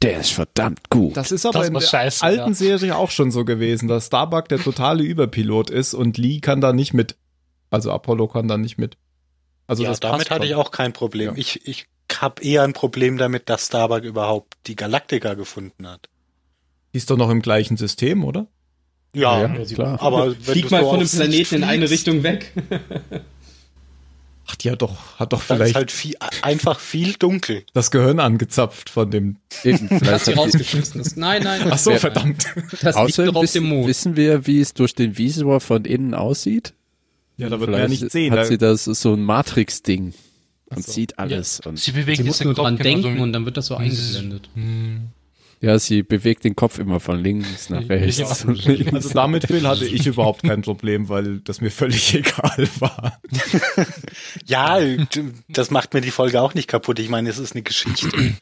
[0.00, 1.16] der ist verdammt gut.
[1.16, 2.54] Das ist aber Das in der scheiße, alten ja.
[2.54, 6.72] Serie auch schon so gewesen, dass Starbuck der totale Überpilot ist und Lee kann da
[6.72, 7.16] nicht mit.
[7.70, 8.96] Also Apollo kann da nicht mit.
[9.66, 11.30] Also ja, das damit hatte ich auch kein Problem.
[11.30, 11.36] Ja.
[11.36, 11.86] Ich, ich
[12.20, 16.08] habe eher ein Problem damit, dass Starbuck überhaupt die Galaktika gefunden hat.
[16.92, 18.46] Die ist doch noch im gleichen System, oder?
[19.14, 20.00] Ja, Ja, klar.
[20.02, 22.52] aber Flieg mal so von Sicht Planeten in eine fliegst, Richtung weg.
[24.50, 27.64] Ach, die hat doch, hat doch Dann ist vielleicht halt viel, einfach viel dunkel.
[27.74, 29.36] das Gehirn angezapft von dem.
[29.62, 31.16] Eben, Dass vielleicht sie die, rausgeschmissen ist.
[31.18, 31.68] Nein, nein.
[31.70, 32.46] Ach so, verdammt.
[32.70, 33.86] Das liegt außerdem doch auf dem wissen, Mond.
[33.88, 36.72] wissen wir, wie es durch den Visor von innen aussieht.
[37.36, 38.32] Ja, da wird man ja nicht sehen.
[38.32, 40.14] Hat sie das so ein Matrix-Ding
[40.76, 40.92] und so.
[40.92, 41.60] sieht alles.
[41.60, 43.76] Und Sie bewegt Sie muss nur den dran denken wie- und dann wird das so
[43.76, 44.48] eingeblendet.
[44.54, 45.08] Hm.
[45.60, 48.18] ja, sie bewegt den Kopf immer von links nach rechts.
[48.18, 48.52] Ja.
[48.52, 48.92] links.
[48.92, 53.20] Also damit, Phil, hatte ich überhaupt kein Problem, weil das mir völlig egal war.
[54.46, 54.78] Ja,
[55.48, 56.98] das macht mir die Folge auch nicht kaputt.
[56.98, 58.36] Ich meine, es ist eine Geschichte.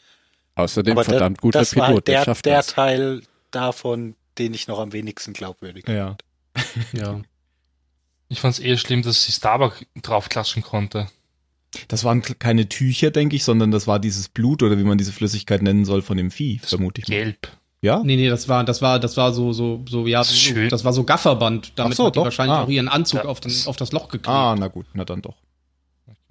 [0.56, 2.66] Außerdem Aber verdammt da, guter das war Pilot, der, der, schafft der das.
[2.68, 6.16] Teil davon, den ich noch am wenigsten glaubwürdig Ja.
[6.92, 7.20] Ja.
[8.28, 11.06] Ich fand es eher schlimm, dass sie Starbuck draufklatschen konnte.
[11.88, 15.12] Das waren keine Tücher, denke ich, sondern das war dieses Blut oder wie man diese
[15.12, 17.14] Flüssigkeit nennen soll von dem Vieh, vermute ich mal.
[17.16, 17.48] Gelb.
[17.82, 18.02] Ja?
[18.04, 20.68] Nee, nee, das war, das war, das war so, so, so, ja, Das so, schön.
[20.70, 21.72] das war so Gafferband.
[21.76, 22.24] Damit Ach so, hat die doch.
[22.24, 22.62] wahrscheinlich Ah.
[22.64, 24.28] auch ihren Anzug Ja, auf, den, das- auf das Loch geklebt.
[24.28, 25.36] Ah, na gut, na dann doch.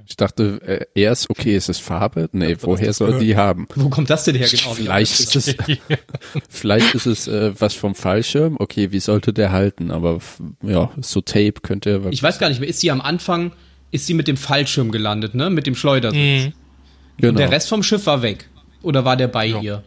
[0.07, 2.29] Ich dachte, äh, erst, okay, ist es Farbe?
[2.31, 3.23] Nee, Ja, woher soll gehört.
[3.23, 3.67] die haben?
[3.73, 4.73] Wo kommt das denn her genau?
[4.75, 5.55] Vielleicht ist es,
[6.49, 8.57] vielleicht ist es äh, was vom Fallschirm.
[8.59, 9.89] Okay, wie sollte der halten?
[9.89, 10.19] Aber
[10.61, 12.03] ja, so Tape könnte.
[12.11, 13.51] Ich weiß gar nicht mehr, ist sie am Anfang,
[13.91, 15.49] ist sie mit dem Fallschirm gelandet, ne?
[15.49, 16.17] Mit dem Schleudersitz.
[16.45, 16.53] Mhm.
[17.17, 17.29] genau.
[17.29, 18.49] Und der Rest vom Schiff war weg.
[18.81, 19.61] Oder war der bei Ja.
[19.61, 19.83] ihr?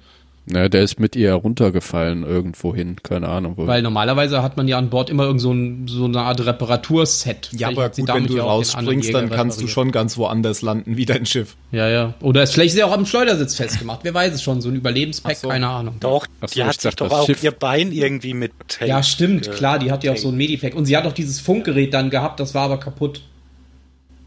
[0.50, 2.96] Na, der ist mit ihr runtergefallen irgendwo hin.
[3.02, 3.66] Keine Ahnung wo.
[3.66, 7.50] Weil normalerweise hat man ja an Bord immer irgend so, ein, so eine Art Reparaturset.
[7.52, 10.96] Ja, Vielleicht aber gut, wenn du ja rausspringst, dann kannst du schon ganz woanders landen
[10.96, 11.56] wie dein Schiff.
[11.70, 12.14] Ja, ja.
[12.22, 14.00] Oder ist, vielleicht ist sie auch am Schleudersitz festgemacht.
[14.04, 14.62] Wer weiß es schon.
[14.62, 15.48] So ein Überlebenspack, so.
[15.48, 15.96] keine Ahnung.
[16.00, 19.02] Doch, Ach so, die hat sich doch auch Schiff- ihr Bein irgendwie mit Tape, Ja,
[19.02, 20.36] stimmt, klar, die hat ja auch so ein.
[20.38, 20.74] Medipack.
[20.74, 23.20] Und sie hat auch dieses Funkgerät dann gehabt, das war aber kaputt.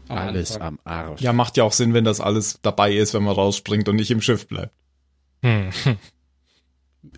[0.08, 0.68] Am Alles Anfang.
[0.68, 1.20] am Arsch.
[1.20, 4.10] Ja, macht ja auch Sinn, wenn das alles dabei ist, wenn man rausspringt und nicht
[4.10, 4.72] im Schiff bleibt.
[5.42, 5.70] Hm.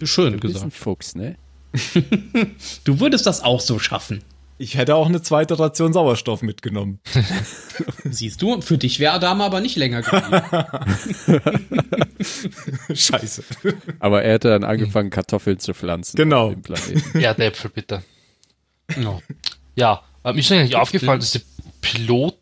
[0.03, 0.73] Schön du bist ein gesagt.
[0.75, 1.37] Fuchs, ne?
[2.85, 4.23] Du würdest das auch so schaffen.
[4.57, 7.01] Ich hätte auch eine zweite Ration Sauerstoff mitgenommen.
[8.05, 10.43] Siehst du, für dich wäre Adama aber nicht länger geblieben.
[12.95, 13.43] Scheiße.
[13.99, 16.17] Aber er hätte dann angefangen, Kartoffeln zu pflanzen.
[16.17, 16.47] Genau.
[16.47, 17.19] Auf dem Planeten.
[17.19, 18.05] Erdäpfel, bitte.
[18.97, 19.21] no.
[19.75, 21.43] Ja, mir ist eigentlich aufgefallen, dass die
[21.81, 22.39] Piloten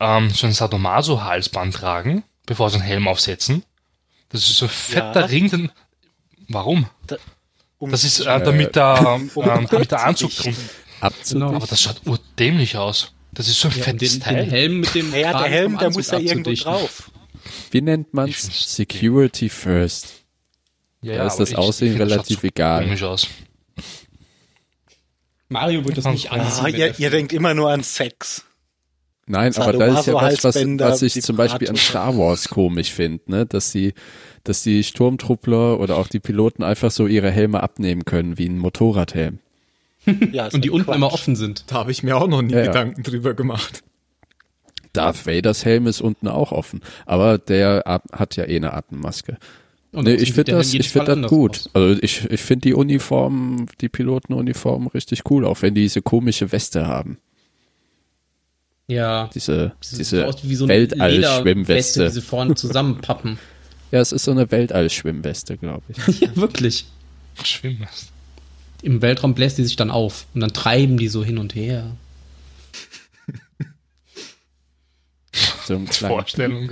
[0.00, 3.64] ähm, so ein Sadomaso-Halsband tragen, bevor sie einen Helm aufsetzen.
[4.28, 5.26] Das ist so ein fetter Ja.
[5.26, 5.50] Ring.
[5.50, 5.72] Den,
[6.48, 6.86] warum?
[7.78, 10.56] Um Das ist äh, damit, der, ähm, damit der Anzug drum.
[11.00, 11.42] Abzudichten.
[11.54, 13.12] Aber das schaut urdämlich aus.
[13.32, 14.36] Das ist so ein ja, fettes den, Teil.
[14.36, 17.10] den Helm mit dem ja, der Helm, der muss ja irgendwo drauf.
[17.70, 18.34] Wie nennt man's?
[18.36, 20.08] find's- Security first.
[21.02, 22.82] ja, da ist das ich- Aussehen ich das relativ so egal.
[22.84, 23.28] Komisch aus.
[25.48, 26.64] Mario wird das nicht anziehen.
[26.64, 28.44] Ah, ihr, ihr denkt immer nur an Sex.
[29.28, 31.76] Nein, aber das ist ja was, was, was ich zum Beispiel an.
[31.76, 33.46] Star Wars komisch finde, ne?
[33.46, 33.92] Dass sie,
[34.44, 38.58] dass die Sturmtruppler oder auch die Piloten einfach so ihre Helme abnehmen können, wie ein
[38.58, 39.40] Motorradhelm.
[40.32, 40.96] Ja, ist und die unten Quatsch.
[40.96, 41.64] immer offen sind.
[41.66, 42.66] Da habe ich mir auch noch nie Ja, ja.
[42.66, 43.82] Gedanken drüber gemacht.
[44.92, 49.36] Darth Vaders Helm ist unten auch offen, aber der hat ja eh eine Atemmaske.
[49.92, 51.56] Und nee, ich finde das, ich finde Fall das gut.
[51.56, 51.70] aus.
[51.74, 56.52] Also ich, ich finde die Uniformen, die Pilotenuniformen richtig cool, auch wenn die diese komische
[56.52, 57.18] Weste haben.
[58.88, 59.28] Ja.
[59.34, 62.04] Diese, Sieht diese aus wie so eine Lederweste, Weltall-Schwimmweste.
[62.04, 63.38] die sie vorne zusammenpappen.
[63.92, 66.20] Ja, es ist so eine Weltall-Schwimmweste, glaube ich.
[66.20, 66.86] ja, wirklich.
[67.44, 67.86] Schwimmen.
[68.82, 71.92] Im Weltraum bläst die sich dann auf und dann treiben die so hin und her.
[75.64, 76.68] So ein kleiner Vorstellung.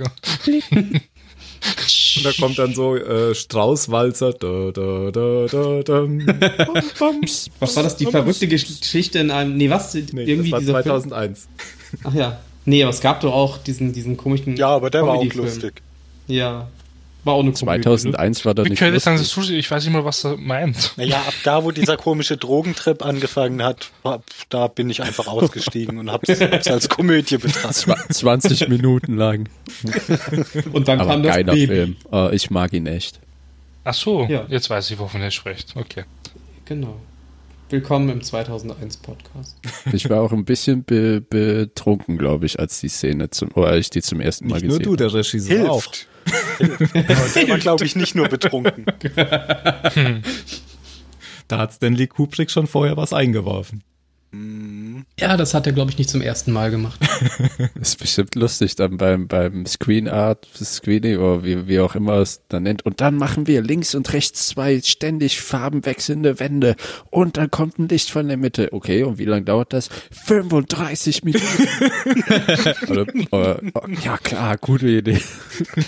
[2.17, 4.33] Und da kommt dann so äh, Straußwalzer.
[4.33, 6.01] Da, da, da, da.
[6.99, 10.83] Bams, Was war das, die verrückte Geschichte in einem, nee, was, Nee, irgendwie das war
[10.83, 11.35] Film?
[11.97, 12.05] 2001.
[12.05, 12.39] Ach ja.
[12.65, 15.81] Nee, aber es gab doch auch diesen, diesen komischen Ja, aber der war auch lustig.
[16.27, 16.67] Ja.
[17.23, 17.83] War auch eine Komödie, ne?
[17.83, 19.27] 2001 war Wie nicht sagen, lustig.
[19.33, 20.93] Sushi, ich weiß nicht mal, was er meint.
[20.95, 23.89] Naja, ab da, wo dieser komische Drogentrip angefangen hat,
[24.49, 27.87] da bin ich einfach ausgestiegen und hab's, hab's als Komödie betrachtet.
[27.87, 29.49] Zwa- 20 Minuten lang.
[30.71, 31.67] Und dann Aber kam das geiler Baby.
[31.67, 31.95] Film.
[32.11, 33.19] Oh, ich mag ihn echt.
[33.83, 34.45] Ach so, Ja.
[34.49, 35.75] jetzt weiß ich, wovon er spricht.
[35.75, 36.03] Okay.
[36.65, 36.99] Genau.
[37.75, 39.57] Willkommen im 2001 Podcast.
[39.91, 43.87] Ich war auch ein bisschen be betrunken, glaube ich, als die Szene zum, oder als
[43.87, 45.83] ich die zum ersten Mal Nicht nur gesehen du, der Regisseur auch.
[45.83, 46.07] Hilft.
[46.57, 46.95] Hilft.
[46.95, 48.85] Aber der war, glaube ich, nicht nur betrunken.
[51.49, 53.83] Da hat Stanley Kubrick schon vorher was eingeworfen.
[55.19, 56.99] Ja, das hat er, glaube ich, nicht zum ersten Mal gemacht.
[57.79, 62.41] Ist bestimmt lustig dann beim, beim Screen Art, Screening oder wie, wie auch immer es
[62.49, 62.85] dann nennt.
[62.85, 66.75] Und dann machen wir links und rechts zwei ständig farbenwechselnde Wände
[67.11, 68.73] und dann kommt ein Licht von der Mitte.
[68.73, 69.89] Okay, und wie lange dauert das?
[70.11, 71.67] 35 Minuten.
[72.89, 73.61] oder, oder,
[74.03, 75.21] ja klar, gute Idee.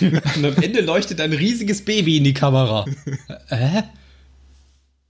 [0.00, 2.84] Und am Ende leuchtet ein riesiges Baby in die Kamera.
[3.48, 3.82] Äh?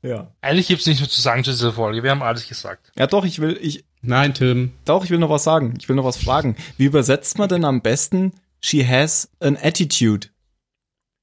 [0.02, 0.32] Ja.
[0.40, 2.02] Eigentlich gibt's nicht mehr zu sagen zu dieser Folge.
[2.02, 2.92] Wir haben alles gesagt.
[2.96, 4.72] Ja, doch, ich will, ich, Nein, Tim.
[4.84, 5.74] doch, ich will noch was sagen.
[5.78, 6.56] Ich will noch was fragen.
[6.76, 10.28] Wie übersetzt man denn am besten she has an attitude?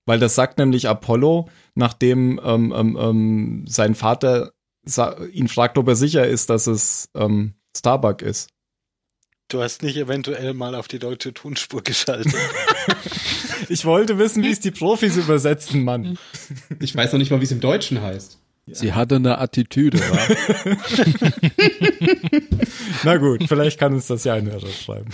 [0.05, 4.51] Weil das sagt nämlich Apollo, nachdem ähm, ähm, ähm, sein Vater
[5.31, 8.49] ihn fragt, ob er sicher ist, dass es ähm, Starbuck ist.
[9.47, 12.35] Du hast nicht eventuell mal auf die deutsche Tonspur geschaltet.
[13.69, 16.19] Ich wollte wissen, wie es die Profis übersetzen, Mann.
[16.79, 18.37] Ich weiß noch nicht mal, wie es im Deutschen heißt.
[18.67, 20.17] Sie hatte eine Attitüde, wa?
[23.03, 25.09] Na gut, vielleicht kann uns das ja ein Hörer schreiben.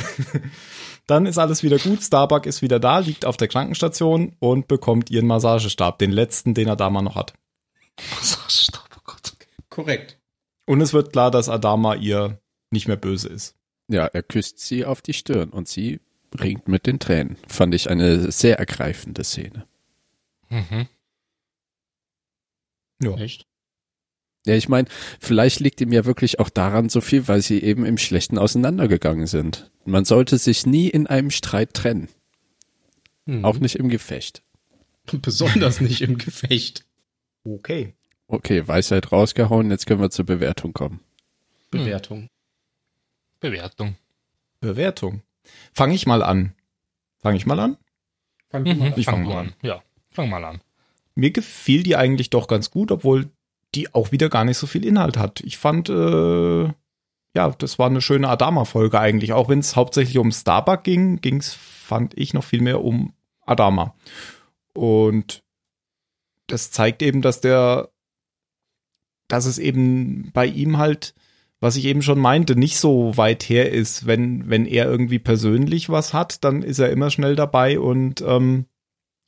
[1.06, 2.02] Dann ist alles wieder gut.
[2.02, 6.70] Starbuck ist wieder da, liegt auf der Krankenstation und bekommt ihren Massagestab, den letzten, den
[6.70, 7.34] Adama noch hat.
[8.22, 9.34] Stopp, oh Gott.
[9.70, 10.18] Korrekt.
[10.66, 12.40] Und es wird klar, dass Adama ihr
[12.70, 13.56] nicht mehr böse ist.
[13.90, 16.00] Ja, er küsst sie auf die Stirn und sie
[16.40, 17.36] ringt mit den Tränen.
[17.48, 19.66] Fand ich eine sehr ergreifende Szene.
[20.50, 20.88] Mhm.
[23.02, 23.16] Ja.
[23.18, 23.46] Echt?
[24.46, 24.88] Ja, ich meine,
[25.20, 29.28] vielleicht liegt ihm ja wirklich auch daran so viel, weil sie eben im Schlechten auseinandergegangen
[29.28, 29.72] sind.
[29.86, 32.08] Man sollte sich nie in einem Streit trennen.
[33.28, 33.46] Hm.
[33.46, 34.42] Auch nicht im Gefecht.
[35.12, 36.86] Besonders nicht im Gefecht.
[37.44, 37.94] Okay.
[38.28, 41.02] Okay, Weisheit rausgehauen, jetzt können wir zur Bewertung kommen.
[41.70, 42.28] Bewertung.
[43.40, 43.96] Bewertung.
[44.60, 45.22] Bewertung.
[45.74, 46.54] Fange ich mal an.
[47.20, 47.78] Fange ich mal an?
[48.50, 48.82] Fang mal Mhm.
[48.84, 48.94] an.
[48.96, 49.48] Ich fang Fang mal mal an.
[49.48, 49.54] an.
[49.62, 50.62] Ja, fang mal an.
[51.16, 53.30] Mir gefiel die eigentlich doch ganz gut, obwohl
[53.76, 55.42] die auch wieder gar nicht so viel Inhalt hat.
[55.42, 56.64] Ich fand, äh,
[57.34, 59.34] ja, das war eine schöne Adama-Folge eigentlich.
[59.34, 63.14] Auch wenn es hauptsächlich um Starbuck ging, ging es, fand ich, noch viel mehr um
[63.46, 63.96] Adama.
[64.74, 65.44] Und
[66.48, 67.90] das zeigt eben, dass der,
[69.28, 71.14] dass es eben bei ihm halt,
[71.62, 74.06] was ich eben schon meinte, nicht so weit her ist.
[74.06, 78.66] Wenn, wenn er irgendwie persönlich was hat, dann ist er immer schnell dabei und ähm,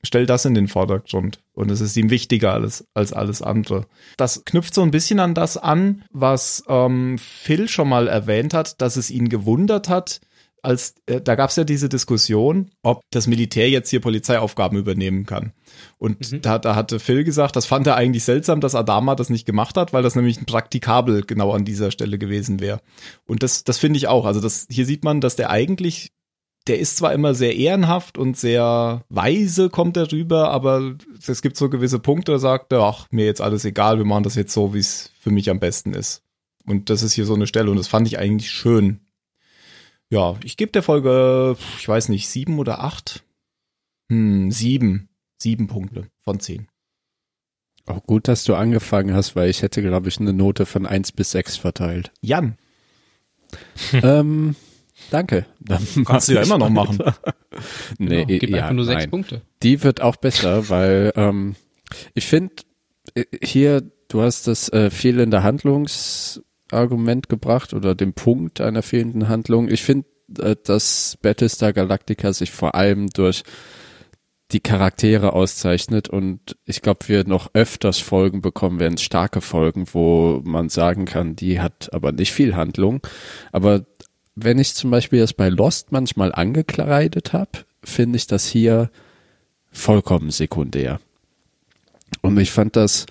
[0.06, 1.40] stellt das in den Vordergrund.
[1.54, 3.86] Und es ist ihm wichtiger als, als alles andere.
[4.18, 8.82] Das knüpft so ein bisschen an das an, was ähm, Phil schon mal erwähnt hat,
[8.82, 10.22] dass es ihn gewundert hat,
[10.62, 15.26] als äh, da gab es ja diese Diskussion, ob das Militär jetzt hier Polizeiaufgaben übernehmen
[15.26, 15.52] kann.
[15.98, 16.42] Und Mhm.
[16.42, 19.76] da, da hatte Phil gesagt, das fand er eigentlich seltsam, dass Adama das nicht gemacht
[19.76, 22.80] hat, weil das nämlich ein praktikabel genau an dieser Stelle gewesen wäre.
[23.28, 24.26] Und das, das finde ich auch.
[24.26, 26.12] Also das, hier sieht man, dass der eigentlich
[26.68, 30.96] der ist zwar immer sehr ehrenhaft und sehr weise kommt er rüber, aber
[31.26, 34.24] es gibt so gewisse Punkte, da sagt er, ach, mir jetzt alles egal, wir machen
[34.24, 36.24] das jetzt so, wie es für mich am besten ist.
[36.66, 39.02] Und das ist hier so eine Stelle und das fand ich eigentlich schön.
[40.10, 43.24] Ja, ich gebe der Folge, ich weiß nicht, sieben oder acht?
[44.10, 45.10] Hm, sieben.
[45.38, 46.68] Sieben Punkte von zehn.
[47.86, 51.12] Auch gut, dass du angefangen hast, weil ich hätte, glaube ich, eine Note von 1
[51.12, 52.14] bis 6 verteilt.
[52.22, 52.58] Jan,
[53.94, 54.56] ähm,
[55.14, 55.46] danke.
[55.60, 57.00] Dann kannst du ja immer noch machen.
[57.98, 59.10] nee, genau, gib ja, einfach nur sechs nein.
[59.10, 59.42] Punkte.
[59.62, 61.56] Die wird auch besser, weil ähm,
[62.14, 62.54] ich finde,
[63.42, 69.70] hier, du hast das äh, fehlende Handlungsargument gebracht oder den Punkt einer fehlenden Handlung.
[69.70, 70.08] Ich finde,
[70.40, 73.44] äh, dass Battlestar Galactica sich vor allem durch
[74.52, 80.42] die Charaktere auszeichnet und ich glaube, wir noch öfters Folgen bekommen werden, starke Folgen, wo
[80.44, 83.02] man sagen kann, die hat aber nicht viel Handlung.
[83.52, 83.84] Aber
[84.36, 87.52] wenn ich zum Beispiel das bei Lost manchmal angekleidet habe,
[87.84, 88.90] finde ich das hier
[89.72, 91.00] vollkommen sekundär.
[92.22, 93.06] Und ich fand das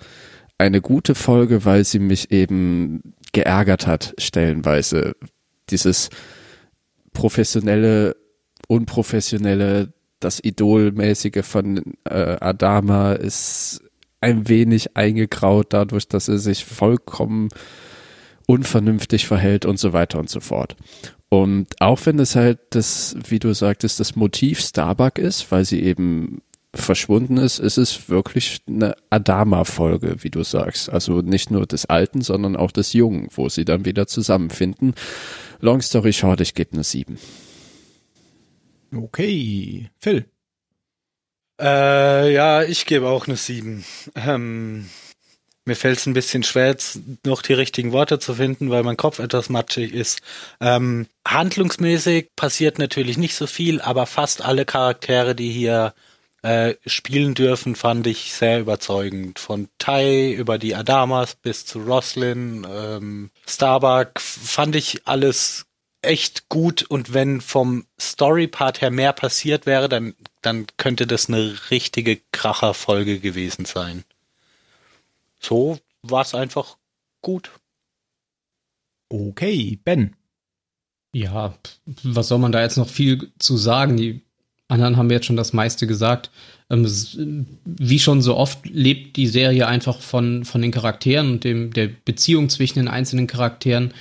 [0.57, 5.15] eine gute Folge, weil sie mich eben geärgert hat, stellenweise.
[5.69, 6.09] Dieses
[7.13, 8.15] professionelle,
[8.67, 13.81] unprofessionelle, das Idolmäßige von äh, Adama ist
[14.21, 17.49] ein wenig eingegraut dadurch, dass er sich vollkommen
[18.47, 20.75] unvernünftig verhält und so weiter und so fort.
[21.29, 25.81] Und auch wenn es halt das, wie du sagtest, das Motiv Starbuck ist, weil sie
[25.81, 26.41] eben
[26.75, 30.89] verschwunden ist, ist es wirklich eine Adama-Folge, wie du sagst.
[30.89, 34.95] Also nicht nur des Alten, sondern auch des Jungen, wo sie dann wieder zusammenfinden.
[35.59, 37.17] Long story short, ich gebe eine 7.
[38.95, 40.25] Okay, Phil.
[41.61, 43.83] Äh, ja, ich gebe auch eine 7.
[44.15, 44.89] Ähm,
[45.65, 48.97] mir fällt es ein bisschen schwer, jetzt noch die richtigen Worte zu finden, weil mein
[48.97, 50.21] Kopf etwas matschig ist.
[50.59, 55.93] Ähm, handlungsmäßig passiert natürlich nicht so viel, aber fast alle Charaktere, die hier
[56.41, 59.39] äh, spielen dürfen, fand ich sehr überzeugend.
[59.39, 65.65] Von Tai über die Adamas bis zu Roslyn, ähm, Starbuck fand ich alles
[66.01, 71.55] echt gut und wenn vom Story-Part her mehr passiert wäre, dann, dann könnte das eine
[71.71, 74.03] richtige Kracherfolge gewesen sein.
[75.43, 76.77] So war es einfach
[77.21, 77.51] gut.
[79.09, 80.15] Okay, Ben.
[81.15, 81.53] Ja,
[82.01, 83.97] was soll man da jetzt noch viel zu sagen?
[83.97, 84.21] Die
[84.67, 86.31] anderen haben jetzt schon das meiste gesagt.
[86.69, 91.71] Ähm, wie schon so oft lebt die Serie einfach von, von den Charakteren und dem,
[91.71, 93.93] der Beziehung zwischen den einzelnen Charakteren.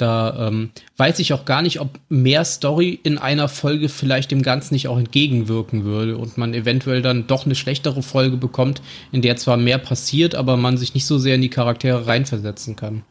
[0.00, 4.40] Da ähm, weiß ich auch gar nicht, ob mehr Story in einer Folge vielleicht dem
[4.40, 8.80] Ganzen nicht auch entgegenwirken würde und man eventuell dann doch eine schlechtere Folge bekommt,
[9.12, 12.76] in der zwar mehr passiert, aber man sich nicht so sehr in die Charaktere reinversetzen
[12.76, 13.02] kann.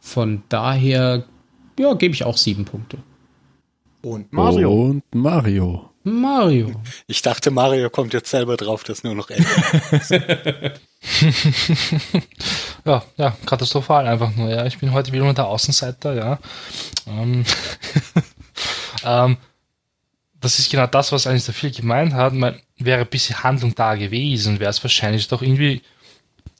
[0.00, 1.24] Von daher,
[1.78, 2.98] ja, gebe ich auch sieben Punkte.
[4.02, 4.72] Und Mario.
[4.72, 5.90] Und Mario.
[6.02, 6.72] Mario.
[7.06, 10.74] Ich dachte, Mario kommt jetzt selber drauf, dass nur noch Ende.
[12.84, 14.66] ja, ja, katastrophal einfach nur, ja.
[14.66, 16.38] Ich bin heute wieder nur der Außenseiter, ja.
[17.06, 17.44] Ähm,
[19.04, 19.36] ähm,
[20.40, 22.32] das ist genau das, was eigentlich der viel gemeint hat.
[22.32, 25.82] Man, wäre ein bisschen Handlung da gewesen, wäre es wahrscheinlich doch irgendwie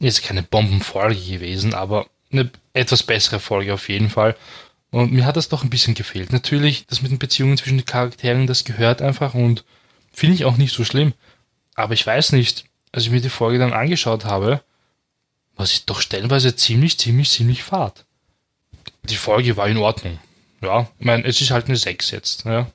[0.00, 4.36] jetzt keine Bombenfolge gewesen, aber eine etwas bessere Folge auf jeden Fall.
[4.90, 6.32] Und mir hat das doch ein bisschen gefehlt.
[6.32, 9.64] Natürlich, das mit den Beziehungen zwischen den Charakteren, das gehört einfach und
[10.12, 11.12] finde ich auch nicht so schlimm.
[11.74, 12.64] Aber ich weiß nicht,
[12.98, 14.60] als ich mir die Folge dann angeschaut habe,
[15.54, 18.04] war sie doch stellenweise ziemlich, ziemlich, ziemlich fad.
[19.04, 20.18] Die Folge war in Ordnung.
[20.60, 22.44] Ja, ich meine, es ist halt eine 6 jetzt.
[22.44, 22.68] Ja.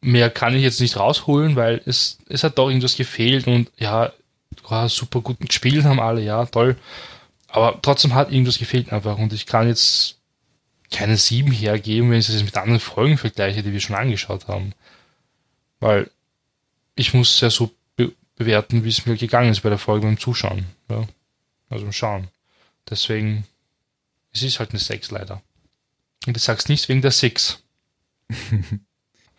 [0.00, 4.12] Mehr kann ich jetzt nicht rausholen, weil es, es hat doch irgendwas gefehlt und ja,
[4.88, 6.76] super gut gespielt haben alle, ja, toll.
[7.46, 10.18] Aber trotzdem hat irgendwas gefehlt einfach und ich kann jetzt
[10.90, 14.72] keine 7 hergeben, wenn ich das mit anderen Folgen vergleiche, die wir schon angeschaut haben.
[15.78, 16.10] Weil
[16.96, 17.75] ich muss ja so be
[18.36, 20.66] bewerten, wie es mir gegangen ist bei der Folge beim Zuschauen.
[20.90, 21.04] Ja.
[21.68, 22.28] Also beim Schauen.
[22.88, 23.44] Deswegen,
[24.32, 25.42] es ist halt eine 6 leider.
[26.26, 27.62] Und ich sag's nicht wegen der 6.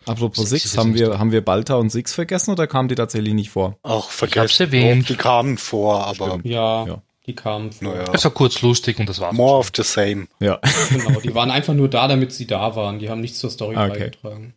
[0.06, 3.50] Apropos Six, haben wir, haben wir Balta und Six vergessen oder kamen die tatsächlich nicht
[3.50, 3.76] vor?
[3.82, 4.38] Auch vergessen.
[4.46, 5.08] Ich hab's erwähnt.
[5.08, 6.40] Die kamen vor, aber.
[6.44, 7.02] Ja, Ja.
[7.26, 7.72] die kamen.
[7.72, 7.92] vor.
[7.94, 8.06] naja.
[8.14, 9.34] Es war kurz lustig und das war's.
[9.36, 10.28] More of the same.
[10.40, 10.60] Ja.
[10.90, 12.98] Genau, die waren einfach nur da, damit sie da waren.
[12.98, 13.88] Die haben nichts zur Story Okay.
[13.90, 14.54] beigetragen.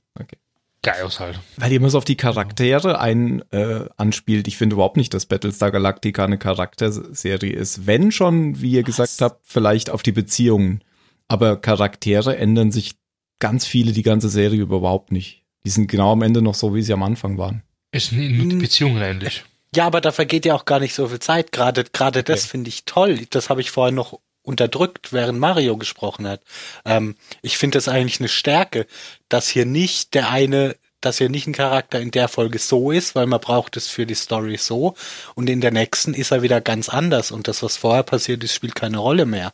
[0.84, 1.40] Geil halt.
[1.58, 4.48] Weil ihr immer so auf die Charaktere ein äh, anspielt.
[4.48, 7.86] Ich finde überhaupt nicht, dass Battlestar Galactica eine Charakterserie ist.
[7.86, 10.84] Wenn schon, wie ihr gesagt habt, vielleicht auf die Beziehungen.
[11.28, 12.96] Aber Charaktere ändern sich
[13.40, 15.44] ganz viele die ganze Serie überhaupt nicht.
[15.66, 17.62] Die sind genau am Ende noch so, wie sie am Anfang waren.
[17.92, 19.44] Es sind nur die Beziehungen ähnlich.
[19.76, 21.52] Ja, aber da vergeht ja auch gar nicht so viel Zeit.
[21.52, 23.20] Gerade, gerade das finde ich toll.
[23.30, 26.42] Das habe ich vorhin noch unterdrückt, während Mario gesprochen hat.
[26.86, 28.88] Ähm, ich finde das eigentlich eine Stärke,
[29.30, 33.16] dass hier nicht der eine, dass hier nicht ein Charakter in der Folge so ist,
[33.16, 34.96] weil man braucht es für die Story so
[35.36, 38.54] und in der nächsten ist er wieder ganz anders und das, was vorher passiert ist,
[38.54, 39.54] spielt keine Rolle mehr,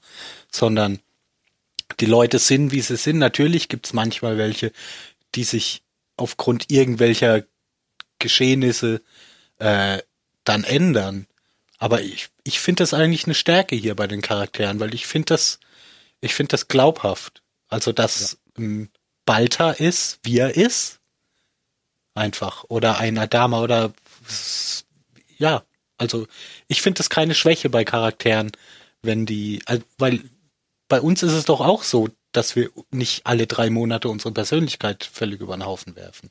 [0.51, 0.99] sondern
[1.99, 3.17] die Leute sind, wie sie sind.
[3.17, 4.71] Natürlich gibt's manchmal welche,
[5.35, 5.83] die sich
[6.17, 7.43] aufgrund irgendwelcher
[8.19, 9.01] Geschehnisse
[9.59, 9.99] äh,
[10.43, 11.27] dann ändern.
[11.77, 15.27] Aber ich, ich finde das eigentlich eine Stärke hier bei den Charakteren, weil ich finde
[15.27, 15.59] das,
[16.21, 17.43] ich finde das glaubhaft.
[17.67, 18.89] Also, dass ähm,
[19.25, 20.99] Balta ist, wie er ist.
[22.15, 22.63] Einfach.
[22.69, 23.93] Oder ein Adama oder
[25.37, 25.63] ja,
[25.97, 26.27] also
[26.67, 28.51] ich finde das keine Schwäche bei Charakteren,
[29.01, 29.61] wenn die,
[29.97, 30.23] weil
[30.87, 35.03] bei uns ist es doch auch so, dass wir nicht alle drei Monate unsere Persönlichkeit
[35.03, 36.29] völlig über den Haufen werfen.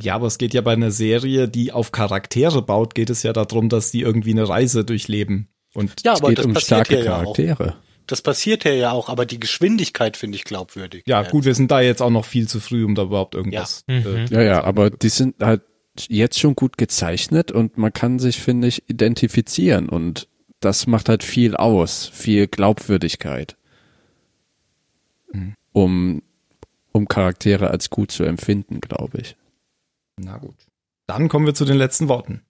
[0.00, 3.32] Ja, aber es geht ja bei einer Serie, die auf Charaktere baut, geht es ja
[3.32, 5.48] darum, dass die irgendwie eine Reise durchleben.
[5.74, 7.22] Und Ja, Es geht um starke hier ja auch.
[7.34, 7.76] Charaktere.
[8.06, 11.04] Das passiert hier ja auch, aber die Geschwindigkeit finde ich glaubwürdig.
[11.06, 13.84] ja, gut, wir sind da jetzt auch noch viel zu früh, um da überhaupt irgendwas.
[13.88, 13.94] Ja.
[13.96, 14.26] Äh, Mhm.
[14.30, 15.62] Ja, ja, aber die sind halt
[16.08, 20.28] jetzt schon gut gezeichnet und man kann sich, finde ich, identifizieren und
[20.60, 23.56] das macht halt viel aus, viel Glaubwürdigkeit,
[25.32, 25.54] Mhm.
[25.72, 26.22] um,
[26.92, 29.36] um Charaktere als gut zu empfinden, glaube ich.
[30.16, 30.56] Na gut.
[31.06, 32.44] Dann kommen wir zu den letzten Worten.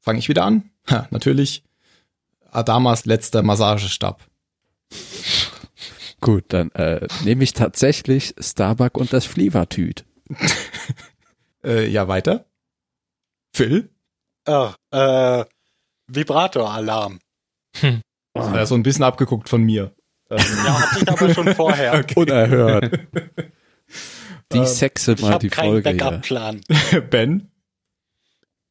[0.00, 0.70] Fange ich wieder an?
[0.90, 1.64] Ha, natürlich.
[2.50, 4.22] Adamas letzter Massagestab.
[6.20, 10.04] Gut, dann äh, nehme ich tatsächlich Starbuck und das Flievertüt.
[11.64, 12.46] Äh, ja, weiter.
[13.52, 13.90] Phil?
[14.46, 15.44] Ah, äh,
[16.06, 17.18] Vibrator-Alarm.
[17.72, 19.92] Das war so ein bisschen abgeguckt von mir.
[20.30, 22.06] Ähm, Ja, hatte ich aber schon vorher.
[22.14, 23.00] Unerhört.
[24.56, 25.98] Die Ähm, sexe Ich mal habe die keinen Folge hier.
[25.98, 26.60] Backup-Plan.
[27.10, 27.48] ben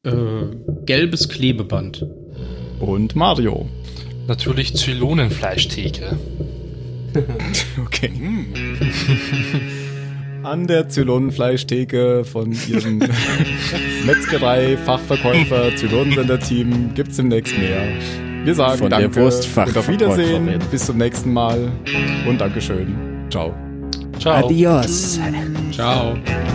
[0.04, 0.10] Äh,
[0.84, 2.06] gelbes Klebeband.
[2.80, 3.68] und Mario.
[4.28, 6.18] Natürlich Zylonenfleischtheke.
[7.82, 8.12] Okay.
[10.42, 12.98] An der Zylonenfleischtheke von ihrem
[14.06, 17.80] Metzgerei-Fachverkäufer Zylonensender-Team gibt's demnächst mehr.
[18.44, 19.88] Wir sagen Von der Danke und auf.
[19.88, 21.72] Wiedersehen, bis zum nächsten Mal
[22.28, 23.26] und Dankeschön.
[23.30, 23.65] Ciao.
[24.26, 24.46] Ciao.
[24.46, 25.20] Adios.
[25.70, 26.45] Ciao.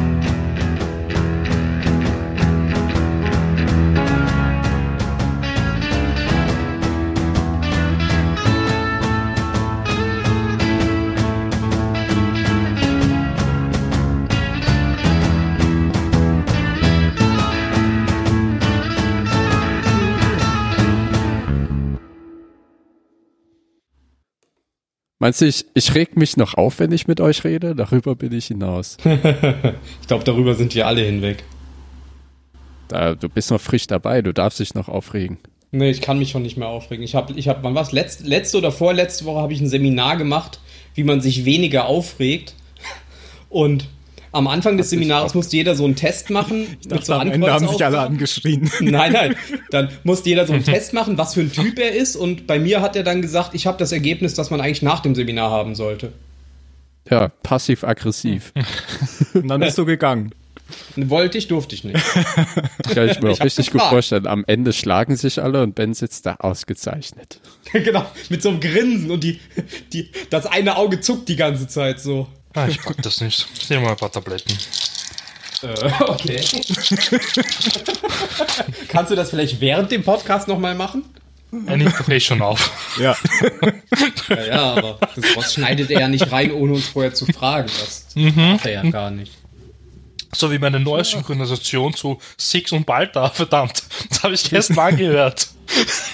[25.21, 27.75] Meinst du, ich, ich reg mich noch auf, wenn ich mit euch rede?
[27.75, 28.97] Darüber bin ich hinaus.
[30.01, 31.43] Ich glaube, darüber sind wir alle hinweg.
[32.87, 35.37] Da, du bist noch frisch dabei, du darfst dich noch aufregen.
[35.69, 37.03] Nee, ich kann mich schon nicht mehr aufregen.
[37.03, 37.91] Ich habe, ich hab, wann war's?
[37.91, 40.59] Letzt, letzte oder vorletzte Woche habe ich ein Seminar gemacht,
[40.95, 42.55] wie man sich weniger aufregt.
[43.47, 43.87] Und
[44.31, 46.77] am Anfang des Seminars musste jeder so einen Test machen.
[46.89, 48.69] mit so am Ende haben sich alle angeschrien.
[48.79, 49.35] Nein, nein.
[49.71, 52.15] Dann musste jeder so einen Test machen, was für ein Typ er ist.
[52.15, 55.01] Und bei mir hat er dann gesagt, ich habe das Ergebnis, das man eigentlich nach
[55.01, 56.13] dem Seminar haben sollte.
[57.09, 58.53] Ja, passiv-aggressiv.
[59.33, 60.33] Und dann bist du gegangen.
[60.95, 61.99] Wollte ich, durfte ich nicht.
[62.93, 64.27] Kann ich mir Ich auch richtig gut vorstellen.
[64.27, 67.41] Am Ende schlagen sich alle und Ben sitzt da ausgezeichnet.
[67.73, 69.39] genau, mit so einem Grinsen und die,
[69.91, 72.27] die, das eine Auge zuckt die ganze Zeit so.
[72.53, 73.47] Ah, ich pack das nicht.
[73.59, 74.57] Ich nehme mal ein paar Tabletten.
[75.63, 76.43] Äh, okay.
[78.87, 81.03] Kannst du das vielleicht während dem Podcast nochmal machen?
[81.67, 82.71] Er nimmt doch eh schon auf.
[82.97, 83.15] Ja.
[84.29, 84.99] Ja, ja, aber
[85.35, 87.69] das schneidet er ja nicht rein, ohne uns vorher zu fragen.
[87.79, 89.33] Das darf er ja gar nicht.
[90.33, 93.83] So wie meine neue Synchronisation zu Six und Balta, verdammt.
[94.09, 95.49] Das habe ich gestern angehört.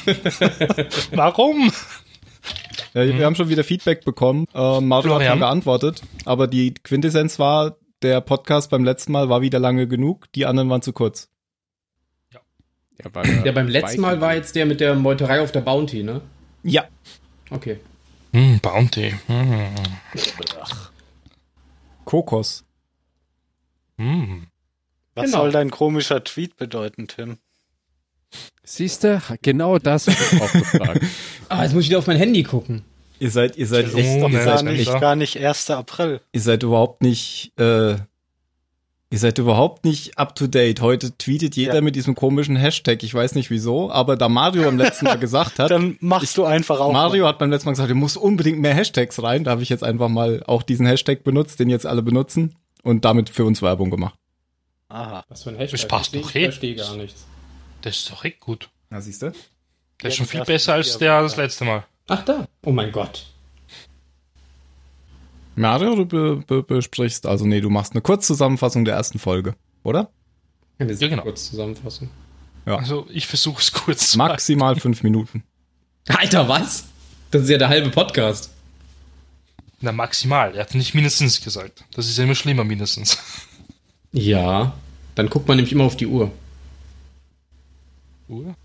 [1.12, 1.72] Warum?
[3.04, 4.46] Ja, wir haben schon wieder Feedback bekommen.
[4.54, 9.42] Äh, Mario hat schon geantwortet, aber die Quintessenz war, der Podcast beim letzten Mal war
[9.42, 11.30] wieder lange genug, die anderen waren zu kurz.
[12.32, 12.40] Ja,
[13.14, 16.22] weil, Ja, beim letzten Mal war jetzt der mit der Meuterei auf der Bounty, ne?
[16.64, 16.86] Ja.
[17.52, 17.80] Okay.
[18.34, 19.14] Hm, Bounty.
[19.28, 19.76] Hm.
[22.06, 22.66] Kokos.
[23.98, 24.48] Hm.
[25.16, 25.38] Was Genau.
[25.40, 27.38] soll dein komischer Tweet bedeuten, Tim?
[28.64, 31.02] Siehst du, genau das hab ich auch gefragt.
[31.50, 32.84] Ah, jetzt muss ich wieder auf mein Handy gucken.
[33.20, 35.00] Ihr seid, ihr seid Ist echt, doch ihr gar seid, nicht.
[35.00, 35.70] Gar nicht 1.
[35.70, 36.20] April.
[36.34, 38.00] ihr seid überhaupt nicht, äh, ihr
[39.14, 40.82] seid überhaupt nicht up to date.
[40.82, 41.82] Heute tweetet jeder Ja.
[41.82, 43.02] mit diesem komischen Hashtag.
[43.04, 46.44] Ich weiß nicht wieso, aber da Mario beim letzten Mal gesagt hat, Dann machst du
[46.44, 46.92] einfach auch.
[46.92, 49.46] Mario hat beim letzten Mal gesagt, du musst unbedingt mehr Hashtags rein.
[49.46, 53.06] Da habe ich jetzt einfach mal auch diesen Hashtag benutzt, den jetzt alle benutzen und
[53.06, 54.16] damit für uns Werbung gemacht.
[54.90, 55.24] Aha.
[55.30, 55.88] Was für ein Hashtag?
[55.88, 56.44] Passt ich eh.
[56.44, 57.26] verstehe gar nichts.
[57.88, 58.70] Das ist doch echt gut.
[58.90, 59.32] Na, siehst du?
[60.02, 61.86] Der ist schon viel besser als der das letzte Mal.
[62.10, 62.46] Ach da.
[62.66, 63.28] Oh mein Gott.
[65.56, 70.12] Mario, du be be besprichst, also nee, du machst eine Kurzzusammenfassung der ersten Folge, oder?
[70.80, 71.24] Eine Ja, genau.
[71.24, 72.10] kurz zusammenfassen.
[72.66, 72.76] Ja.
[72.76, 75.44] Also ich versuche es kurz zu Maximal fünf Minuten.
[76.10, 76.88] Alter, was?
[77.32, 78.52] Das ist ja der halbe Podcast.
[79.80, 80.54] Na, maximal.
[80.56, 81.86] Er hat nicht mindestens gesagt.
[81.94, 83.18] Das ist ja immer schlimmer, mindestens.
[84.12, 84.74] Ja.
[85.16, 86.32] Dann guckt man nämlich immer auf die Uhr.
[88.28, 88.56] Uhr?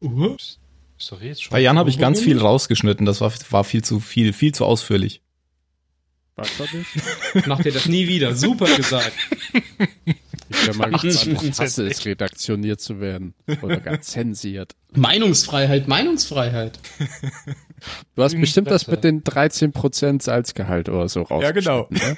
[0.00, 0.36] Uhr?
[0.36, 0.58] Ist
[1.10, 1.50] doch jetzt schon.
[1.50, 4.64] Bei Jan habe ich ganz viel rausgeschnitten, das war, war viel zu viel, viel zu
[4.64, 5.22] ausführlich.
[6.36, 7.46] Was hab ich?
[7.46, 8.34] Macht ihr das nie wieder?
[8.34, 9.12] Super gesagt.
[10.48, 13.34] Ich wäre mal gespannt, 80% ich hasse es, redaktioniert zu werden.
[13.62, 14.74] Oder gar zensiert.
[14.96, 16.78] Meinungsfreiheit, Meinungsfreiheit.
[18.16, 21.42] Du hast bestimmt das mit den 13% Salzgehalt oder so raus.
[21.42, 21.86] Ja, genau.
[21.90, 22.16] Ne?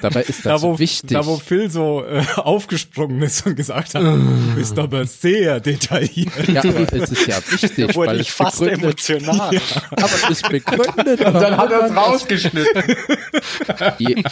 [0.00, 1.10] Dabei ist Da das wo, wichtig.
[1.10, 6.48] da, wo Phil so äh, aufgesprungen ist und gesagt hat, du bist aber sehr detailliert.
[6.48, 9.60] ja, aber es ist ja wichtig, Da wurde weil ich es fast begründet, emotional.
[9.90, 11.20] aber es ist begründet.
[11.20, 12.96] Dann hat er es rausgeschnitten.
[13.98, 14.22] Ihr,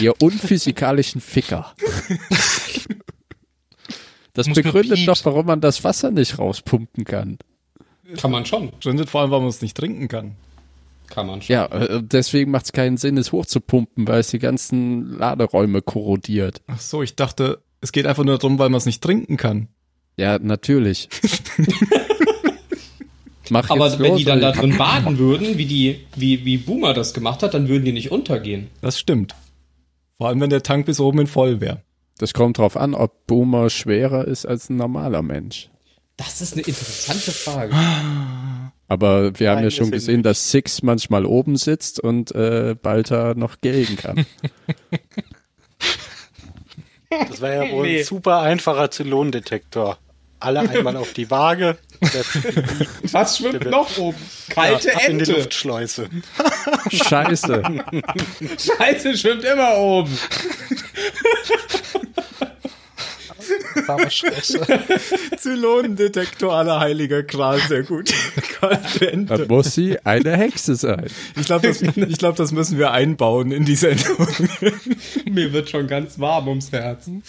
[0.00, 1.72] ihr unphysikalischen Ficker.
[4.36, 7.38] Das Muss begründet doch, warum man das Wasser nicht rauspumpen kann.
[8.18, 8.70] Kann man schon.
[8.82, 10.36] Gründet vor allem, warum man es nicht trinken kann.
[11.08, 11.54] Kann man schon.
[11.54, 16.60] Ja, äh, deswegen macht es keinen Sinn, es hochzupumpen, weil es die ganzen Laderäume korrodiert.
[16.66, 19.68] Ach so, ich dachte, es geht einfach nur darum, weil man es nicht trinken kann.
[20.18, 21.08] Ja, natürlich.
[23.48, 26.58] Mach Aber jetzt wenn los, die dann da drin baden würden, wie die, wie, wie
[26.58, 28.68] Boomer das gemacht hat, dann würden die nicht untergehen.
[28.82, 29.34] Das stimmt.
[30.18, 31.85] Vor allem, wenn der Tank bis oben in voll wäre.
[32.18, 35.70] Das kommt drauf an, ob Boomer schwerer ist als ein normaler Mensch.
[36.16, 37.74] Das ist eine interessante Frage.
[38.88, 40.26] Aber wir haben Nein, ja wir schon gesehen, nicht.
[40.26, 44.24] dass Six manchmal oben sitzt und äh, Balta noch gehen kann.
[47.08, 48.00] Das wäre ja wohl Nee.
[48.00, 49.96] ein super einfacher Zylonendetektor.
[50.40, 51.78] Alle einmal auf die Waage,
[53.12, 54.18] Was schwimmt noch oben?
[54.50, 55.32] Kalte ab in die Ente.
[55.32, 56.10] Luftschleuse.
[56.90, 57.62] Scheiße.
[58.58, 60.18] Scheiße, schwimmt immer oben.
[63.86, 64.60] Aber scheiße.
[65.38, 68.12] Zylonendetektor aller heiliger Kral, sehr gut.
[68.60, 71.06] Dann muss sie eine Hexe sein.
[71.38, 74.26] Ich glaube, das, ich glaub, das müssen wir einbauen in die Sendung.
[75.30, 77.22] Mir wird schon ganz warm ums Herzen.